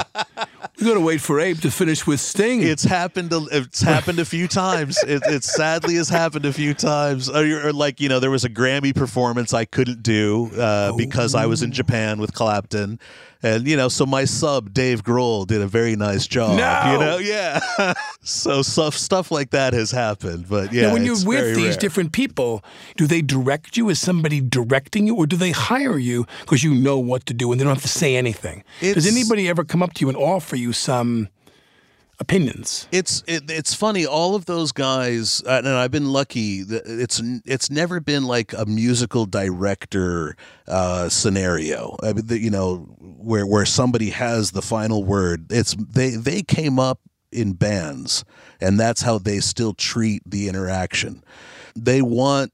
[0.79, 2.61] We got to wait for Abe to finish with Sting.
[2.61, 3.31] It's happened.
[3.33, 4.97] A, it's happened a few times.
[5.03, 7.29] It, it sadly has happened a few times.
[7.29, 11.33] Or, or like you know, there was a Grammy performance I couldn't do uh, because
[11.33, 12.99] I was in Japan with Clapton,
[13.43, 16.57] and you know, so my sub Dave Grohl did a very nice job.
[16.57, 16.91] No!
[16.91, 17.93] You know, yeah.
[18.21, 20.47] so stuff stuff like that has happened.
[20.49, 21.77] But yeah, now, when you're it's with these rare.
[21.77, 22.63] different people,
[22.95, 23.89] do they direct you?
[23.89, 27.51] Is somebody directing you, or do they hire you because you know what to do
[27.51, 28.63] and they don't have to say anything?
[28.81, 31.29] Does anybody ever come up to you and offer you some
[32.19, 32.87] opinions?
[32.91, 34.05] It's it, it's funny.
[34.05, 36.59] All of those guys, uh, and I've been lucky.
[36.67, 40.35] It's it's never been like a musical director
[40.67, 41.97] uh, scenario.
[42.03, 45.51] I mean, you know, where where somebody has the final word.
[45.51, 46.99] It's they they came up
[47.31, 48.23] in bands,
[48.61, 51.23] and that's how they still treat the interaction.
[51.75, 52.51] They want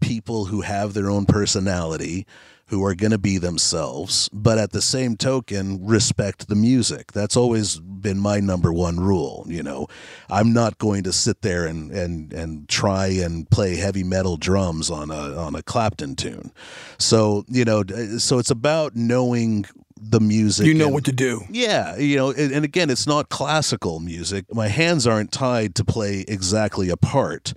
[0.00, 2.26] people who have their own personality
[2.72, 7.36] who are going to be themselves but at the same token respect the music that's
[7.36, 9.86] always been my number one rule you know
[10.30, 14.90] i'm not going to sit there and and and try and play heavy metal drums
[14.90, 16.50] on a on a clapton tune
[16.98, 17.82] so you know
[18.16, 19.66] so it's about knowing
[20.00, 21.42] the music You know and- what to do.
[21.50, 24.52] yeah, you know, and, and again, it's not classical music.
[24.52, 27.54] My hands aren't tied to play exactly a part.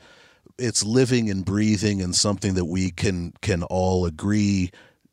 [0.60, 4.70] It's living and breathing and something that we can can all agree.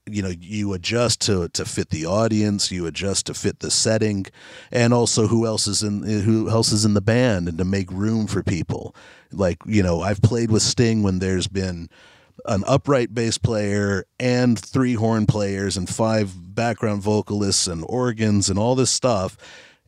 [0.06, 4.26] You know, you adjust to to fit the audience, you adjust to fit the setting,
[4.72, 7.90] and also who else is in who else is in the band, and to make
[7.92, 8.96] room for people.
[9.30, 11.88] Like you know, I've played with Sting when there's been
[12.46, 18.58] an upright bass player and three horn players and five background vocalists and organs and
[18.58, 19.36] all this stuff.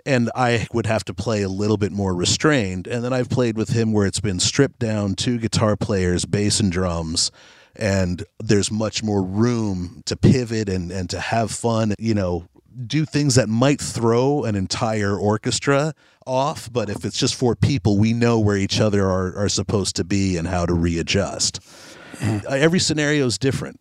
[0.07, 2.87] And I would have to play a little bit more restrained.
[2.87, 6.61] And then I've played with him where it's been stripped down, two guitar players, bass
[6.61, 7.31] and drums,
[7.77, 12.47] and there's much more room to pivot and, and to have fun, you know,
[12.87, 15.95] do things that might throw an entire orchestra
[16.27, 16.72] off.
[16.72, 20.05] But if it's just four people, we know where each other are, are supposed to
[20.05, 21.61] be and how to readjust.
[22.20, 23.81] Uh, every scenario is different.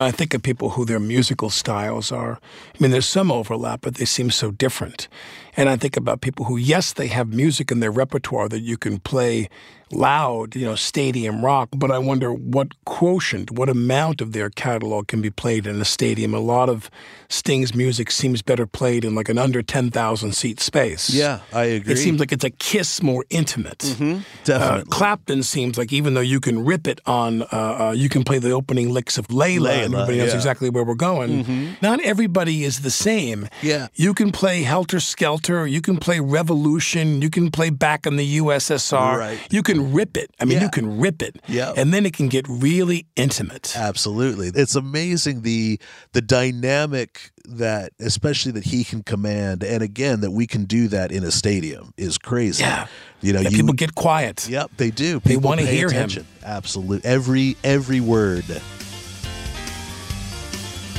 [0.00, 2.40] I think of people who their musical styles are.
[2.74, 5.08] I mean, there's some overlap, but they seem so different.
[5.56, 8.76] And I think about people who, yes, they have music in their repertoire that you
[8.76, 9.48] can play
[9.92, 15.06] loud, you know, stadium rock, but I wonder what quotient, what amount of their catalog
[15.06, 16.34] can be played in a stadium.
[16.34, 16.90] A lot of
[17.28, 21.10] Sting's music seems better played in like an under 10,000 seat space.
[21.10, 21.92] Yeah, I agree.
[21.92, 23.78] It seems like it's a kiss more intimate.
[23.78, 24.80] Mm-hmm, definitely.
[24.82, 28.24] Uh, Clapton seems like even though you can rip it on, uh, uh, you can
[28.24, 30.36] play the opening licks of Layla, Layla, and everybody knows yeah.
[30.36, 31.44] exactly where we're going.
[31.44, 31.82] Mhm.
[31.82, 33.48] Not everybody is the same.
[33.62, 33.88] Yeah.
[33.94, 38.38] You can play Helter Skelter, you can play Revolution, you can play Back in the
[38.38, 39.18] USSR.
[39.18, 39.38] Right.
[39.50, 40.30] You can rip it.
[40.40, 40.64] I mean, Yeah.
[40.64, 41.36] you can rip it.
[41.48, 41.72] Yeah.
[41.76, 43.74] And then it can get really intimate.
[43.76, 44.48] Absolutely.
[44.54, 45.78] It's amazing the
[46.12, 51.12] the dynamic that especially that he can command and again that we can do that
[51.12, 52.62] in a stadium is crazy.
[52.62, 52.86] Yeah.
[53.20, 54.48] You know, you, people get quiet.
[54.48, 55.20] Yep, they do.
[55.20, 55.96] They People wanna pay hear him.
[55.96, 56.26] attention.
[56.44, 57.08] Absolutely.
[57.10, 58.44] Every every word.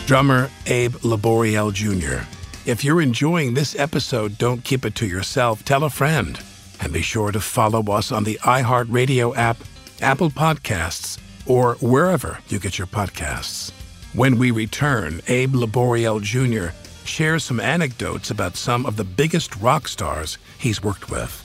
[0.06, 2.24] Drummer Abe Laboriel Jr.
[2.66, 5.64] If you're enjoying this episode, don't keep it to yourself.
[5.64, 6.40] Tell a friend.
[6.82, 9.58] And be sure to follow us on the iHeartRadio app,
[10.02, 13.72] Apple Podcasts, or wherever you get your podcasts.
[14.14, 16.74] When we return, Abe Laboriel Jr.
[17.06, 21.45] shares some anecdotes about some of the biggest rock stars he's worked with.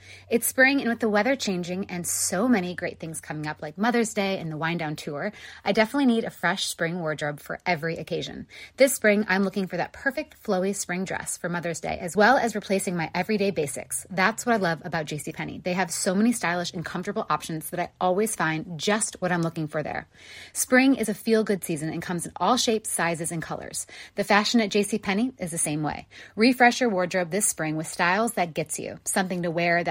[0.29, 3.77] It's spring, and with the weather changing and so many great things coming up, like
[3.77, 5.31] Mother's Day and the Wind Down Tour,
[5.65, 8.47] I definitely need a fresh spring wardrobe for every occasion.
[8.77, 12.37] This spring, I'm looking for that perfect flowy spring dress for Mother's Day, as well
[12.37, 14.05] as replacing my everyday basics.
[14.09, 15.63] That's what I love about JCPenney.
[15.63, 19.41] They have so many stylish and comfortable options that I always find just what I'm
[19.41, 20.07] looking for there.
[20.53, 23.85] Spring is a feel good season and comes in all shapes, sizes, and colors.
[24.15, 26.07] The fashion at JCPenney is the same way.
[26.35, 29.90] Refresh your wardrobe this spring with styles that gets you, something to wear that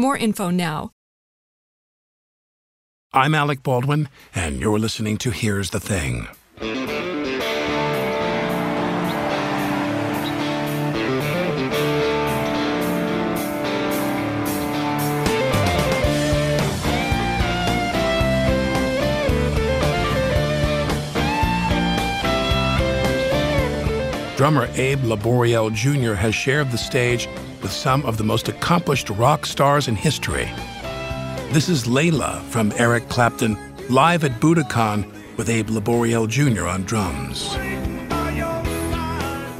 [0.00, 0.90] more info now.
[3.12, 6.28] I'm Alec Baldwin, and you're listening to Here's the Thing.
[24.36, 26.14] Drummer Abe Laboriel Jr.
[26.14, 27.28] has shared the stage
[27.62, 30.48] with some of the most accomplished rock stars in history.
[31.52, 33.58] This is Layla from Eric Clapton,
[33.88, 35.04] live at Budokan
[35.36, 36.66] with Abe Laboriel Jr.
[36.66, 37.54] on drums.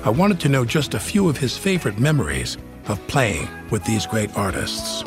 [0.02, 4.06] I wanted to know just a few of his favorite memories of playing with these
[4.06, 5.04] great artists.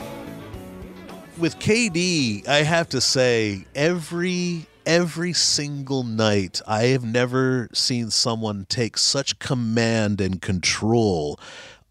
[1.37, 8.65] With KD, I have to say every every single night I have never seen someone
[8.67, 11.39] take such command and control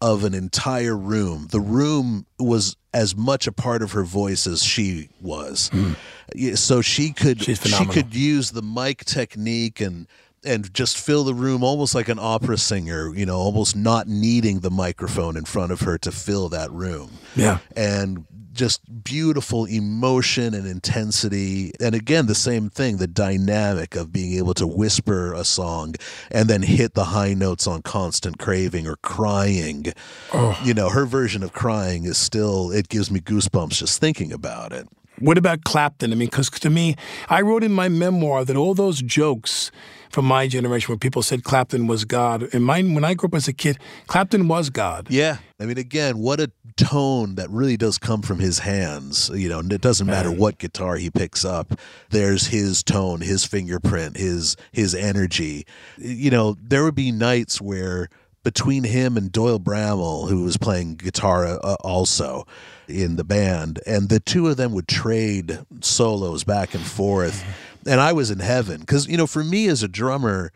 [0.03, 1.47] of an entire room.
[1.51, 5.69] The room was as much a part of her voice as she was.
[5.71, 5.93] Hmm.
[6.35, 10.07] Yeah, So she could she could use the mic technique and
[10.43, 14.59] and just fill the room almost like an opera singer, you know, almost not needing
[14.59, 17.11] the microphone in front of her to fill that room.
[17.37, 17.59] Yeah.
[17.77, 21.71] And just beautiful emotion and intensity.
[21.79, 25.95] And again, the same thing the dynamic of being able to whisper a song
[26.31, 29.93] and then hit the high notes on constant craving or crying.
[30.33, 30.59] Oh.
[30.63, 34.71] You know, her version of crying is still, it gives me goosebumps just thinking about
[34.71, 34.87] it.
[35.19, 36.11] What about Clapton?
[36.11, 36.95] I mean, because to me,
[37.29, 39.71] I wrote in my memoir that all those jokes
[40.13, 42.47] from my generation where people said Clapton was God.
[42.53, 45.07] And mine, when I grew up as a kid, Clapton was God.
[45.09, 45.37] Yeah.
[45.59, 49.31] I mean, again, what a tone that really does come from his hands.
[49.33, 51.73] You know, it doesn't matter what guitar he picks up.
[52.11, 55.65] There's his tone, his fingerprint, his his energy.
[55.97, 58.09] You know, there would be nights where
[58.43, 62.45] between him and Doyle Bramhall, who was playing guitar uh, also
[62.87, 67.43] in the band, and the two of them would trade solos back and forth.
[67.85, 70.51] And I was in heaven because, you know, for me as a drummer,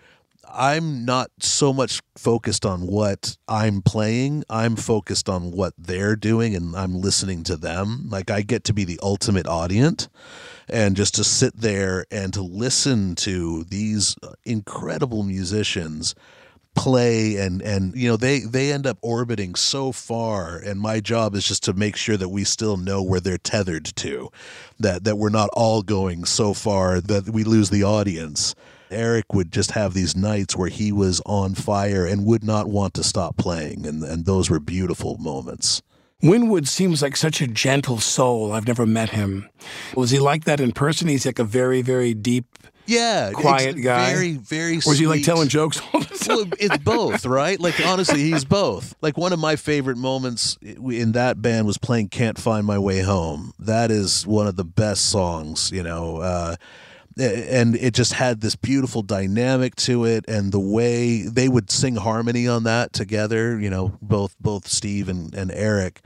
[0.49, 4.43] I'm not so much focused on what I'm playing.
[4.49, 8.07] I'm focused on what they're doing and I'm listening to them.
[8.09, 10.07] Like I get to be the ultimate audience
[10.69, 16.15] and just to sit there and to listen to these uh, incredible musicians
[16.77, 21.35] play and and you know they they end up orbiting so far and my job
[21.35, 24.29] is just to make sure that we still know where they're tethered to
[24.79, 28.55] that that we're not all going so far that we lose the audience
[28.89, 32.93] Eric would just have these nights where he was on fire and would not want
[32.93, 35.81] to stop playing and and those were beautiful moments
[36.21, 38.51] Winwood seems like such a gentle soul.
[38.51, 39.47] I've never met him.
[39.95, 41.07] Was he like that in person?
[41.07, 42.57] He's like a very, very deep,
[42.87, 44.13] yeah, quiet guy.
[44.13, 44.77] Very, very.
[44.77, 45.25] Or is he like sweet.
[45.25, 46.37] telling jokes all the time?
[46.37, 47.59] well, it's both, right?
[47.59, 48.95] Like honestly, he's both.
[49.01, 53.01] Like one of my favorite moments in that band was playing "Can't Find My Way
[53.01, 56.17] Home." That is one of the best songs, you know.
[56.17, 56.55] Uh,
[57.19, 61.95] and it just had this beautiful dynamic to it, and the way they would sing
[61.95, 66.01] harmony on that together, you know, both both Steve and, and Eric.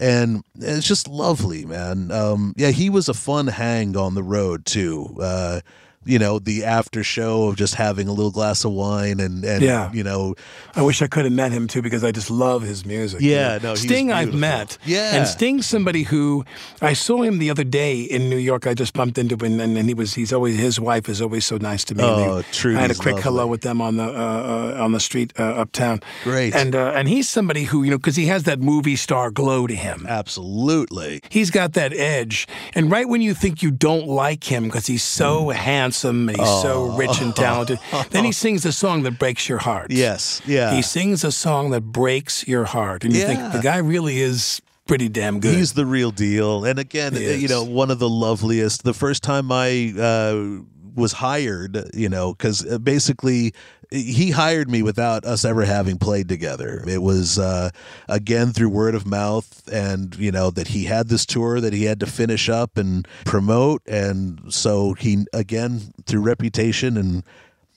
[0.00, 2.10] And it's just lovely, man.
[2.10, 5.16] Um, yeah, he was a fun hang on the road too.
[5.20, 5.60] Uh,
[6.06, 9.62] you know, the after show of just having a little glass of wine and, and
[9.62, 9.90] Yeah.
[9.92, 10.34] you know,
[10.76, 13.20] I wish I could have met him too because I just love his music.
[13.20, 13.68] Yeah, you know.
[13.68, 14.78] no, he's Sting I've met.
[14.84, 15.16] Yeah.
[15.16, 16.44] and Sting's somebody who
[16.82, 18.66] I saw him the other day in New York.
[18.66, 21.44] I just bumped into him, and, and he was he's always his wife is always
[21.46, 22.04] so nice to me.
[22.04, 23.22] Oh, they- Trudie's I had a quick lovely.
[23.22, 26.00] hello with them on the uh, uh, on the street uh, uptown.
[26.24, 26.54] Great.
[26.54, 29.66] and uh, and he's somebody who you know because he has that movie star glow
[29.66, 30.06] to him.
[30.08, 31.20] absolutely.
[31.28, 32.46] He's got that edge.
[32.74, 35.54] And right when you think you don't like him because he's so Mm.
[35.54, 37.78] handsome and he's so rich and talented,
[38.10, 39.90] then he sings a song that breaks your heart.
[39.92, 40.74] Yes, yeah.
[40.74, 43.04] He sings a song that breaks your heart.
[43.04, 43.26] And you Yeah.
[43.26, 45.54] think the guy really is pretty damn good.
[45.54, 46.64] He's the real deal.
[46.64, 48.82] And again, you know, one of the loveliest.
[48.84, 50.62] The first time I uh,
[50.94, 53.52] was hired, you know, because basically
[53.90, 56.82] he hired me without us ever having played together.
[56.86, 57.70] It was uh,
[58.08, 61.84] again through word of mouth, and you know that he had this tour that he
[61.84, 67.24] had to finish up and promote, and so he again through reputation and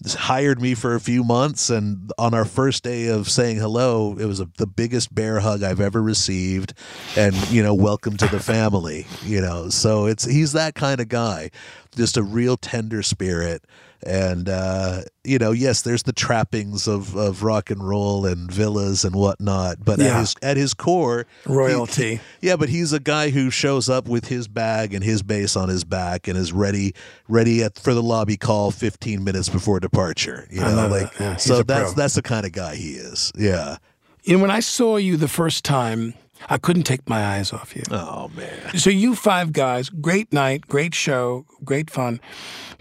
[0.05, 4.25] hired me for a few months and on our first day of saying hello it
[4.25, 6.73] was a, the biggest bear hug i've ever received
[7.15, 9.69] and you know welcome to the family you know.
[9.69, 11.51] So it's he's that kind of guy.
[11.95, 13.63] Just a real tender spirit
[14.07, 19.03] and uh, you know yes there's the trappings of, of rock and roll and villas
[19.03, 22.21] and whatnot but at his at his core he- Royalty.
[22.41, 25.67] yeah, but he's a guy who shows up with his bag and his bass on
[25.69, 26.93] his back and is ready
[27.27, 30.47] ready at, for the lobby call 15 minutes before departure.
[30.49, 31.19] You know, like that.
[31.19, 32.01] Yeah, so that's pro.
[32.01, 33.31] that's the kind of guy he is.
[33.37, 33.77] Yeah.
[34.23, 36.13] You know, when I saw you the first time,
[36.49, 37.83] I couldn't take my eyes off you.
[37.91, 38.77] Oh man.
[38.77, 42.19] So you five guys, great night, great show, great fun,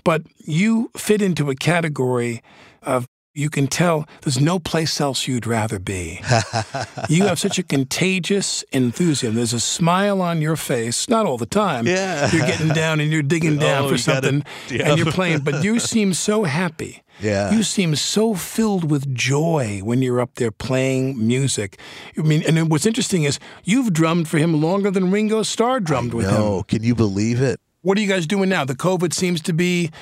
[0.07, 2.41] but you fit into a category
[2.83, 6.21] of you can tell there's no place else you'd rather be.
[7.11, 9.35] you have such a contagious enthusiasm.
[9.37, 11.87] There's a smile on your face, not all the time.
[11.87, 12.31] Yeah.
[12.33, 14.89] You're getting down and you're digging down Oh, for you gotta- something yeah.
[14.89, 17.03] and you're playing, but you seem so happy.
[17.21, 17.51] Yeah.
[17.53, 21.79] You seem so filled with joy when you're up there playing music.
[22.19, 26.15] I mean, and what's interesting is you've drummed for him longer than Ringo Starr drummed
[26.15, 26.35] with him.
[26.35, 27.61] No, can you believe it?
[27.87, 28.65] What are you guys doing now?
[28.65, 29.93] The COVID seems to be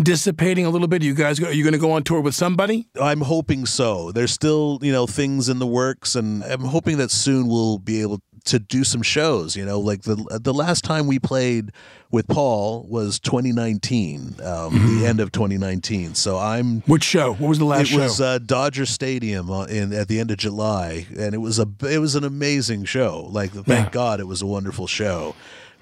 [0.00, 1.02] dissipating a little bit.
[1.02, 2.86] Are you guys, are you going to go on tour with somebody?
[3.00, 4.12] I'm hoping so.
[4.12, 8.00] There's still, you know, things in the works, and I'm hoping that soon we'll be
[8.00, 9.56] able to do some shows.
[9.56, 11.72] You know, like the the last time we played
[12.12, 16.14] with Paul was 2019, um, the end of 2019.
[16.14, 16.82] So I'm.
[16.82, 17.32] Which show?
[17.32, 17.98] What was the last show?
[17.98, 18.24] it was show?
[18.24, 22.14] uh, Dodger Stadium in at the end of July, and it was a it was
[22.14, 23.26] an amazing show.
[23.30, 23.90] Like, thank Yeah.
[23.90, 25.34] God, it was a wonderful show.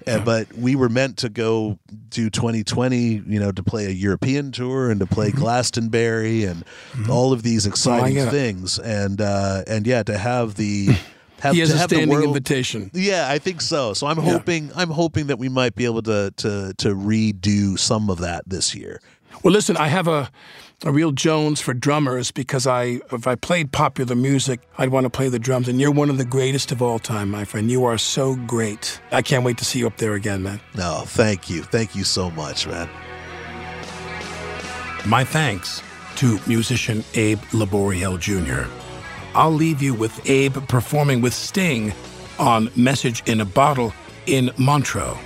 [0.07, 1.77] Uh, but we were meant to go
[2.09, 2.97] do 2020,
[3.27, 5.39] you know, to play a European tour and to play Mm-hmm.
[5.39, 6.63] Glastonbury and
[7.09, 8.29] all of these exciting it.
[8.29, 10.87] things, and uh, and yeah, to have the
[11.41, 12.89] have He has to a have the standing world- invitation.
[12.93, 13.93] Yeah, I think so.
[13.93, 18.09] So I'm hoping I'm hoping that we might be able to to to redo some
[18.09, 19.01] of that this year.
[19.43, 20.29] Well, listen, I have a
[20.83, 25.09] a real Jones for drummers because I if I played popular music, I'd want to
[25.09, 27.69] play the drums, and you're one of the greatest of all time, my friend.
[27.69, 28.99] You are so great.
[29.11, 30.59] I can't wait to see you up there again, man.
[30.75, 32.89] No, thank you, thank you so much, man.
[35.05, 35.81] My thanks
[36.17, 38.69] to musician Abe Laboriel Jr.
[39.33, 41.93] I'll leave you with Abe performing with Sting
[42.37, 43.93] on Message in a Bottle
[44.25, 45.17] in Montreux.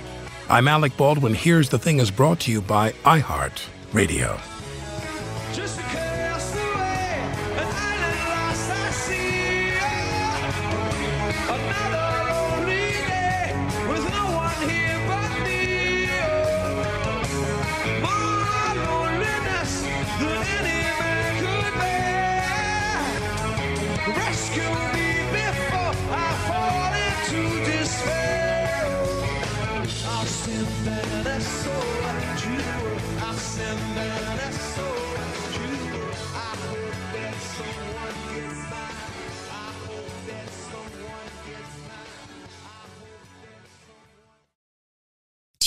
[0.48, 1.34] I'm Alec Baldwin.
[1.34, 4.38] Here's the Thing is brought to you by iHeart Radio.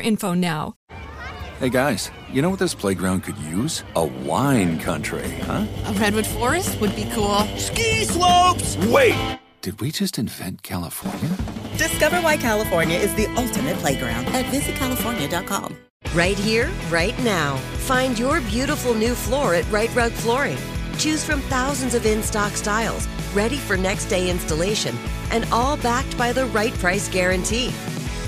[0.00, 0.74] more info now.
[1.58, 3.84] Hey guys, you know what this playground could use?
[3.96, 5.66] A wine country, huh?
[5.86, 7.40] A redwood forest would be cool.
[7.58, 8.76] Ski slopes!
[8.86, 9.38] Wait!
[9.60, 11.36] Did we just invent California?
[11.76, 15.76] Discover why California is the ultimate playground at visitcalifornia.com.
[16.14, 17.56] Right here, right now.
[17.86, 20.58] Find your beautiful new floor at Rite Rug Flooring.
[20.96, 24.96] Choose from thousands of in stock styles, ready for next day installation,
[25.30, 27.70] and all backed by the right price guarantee.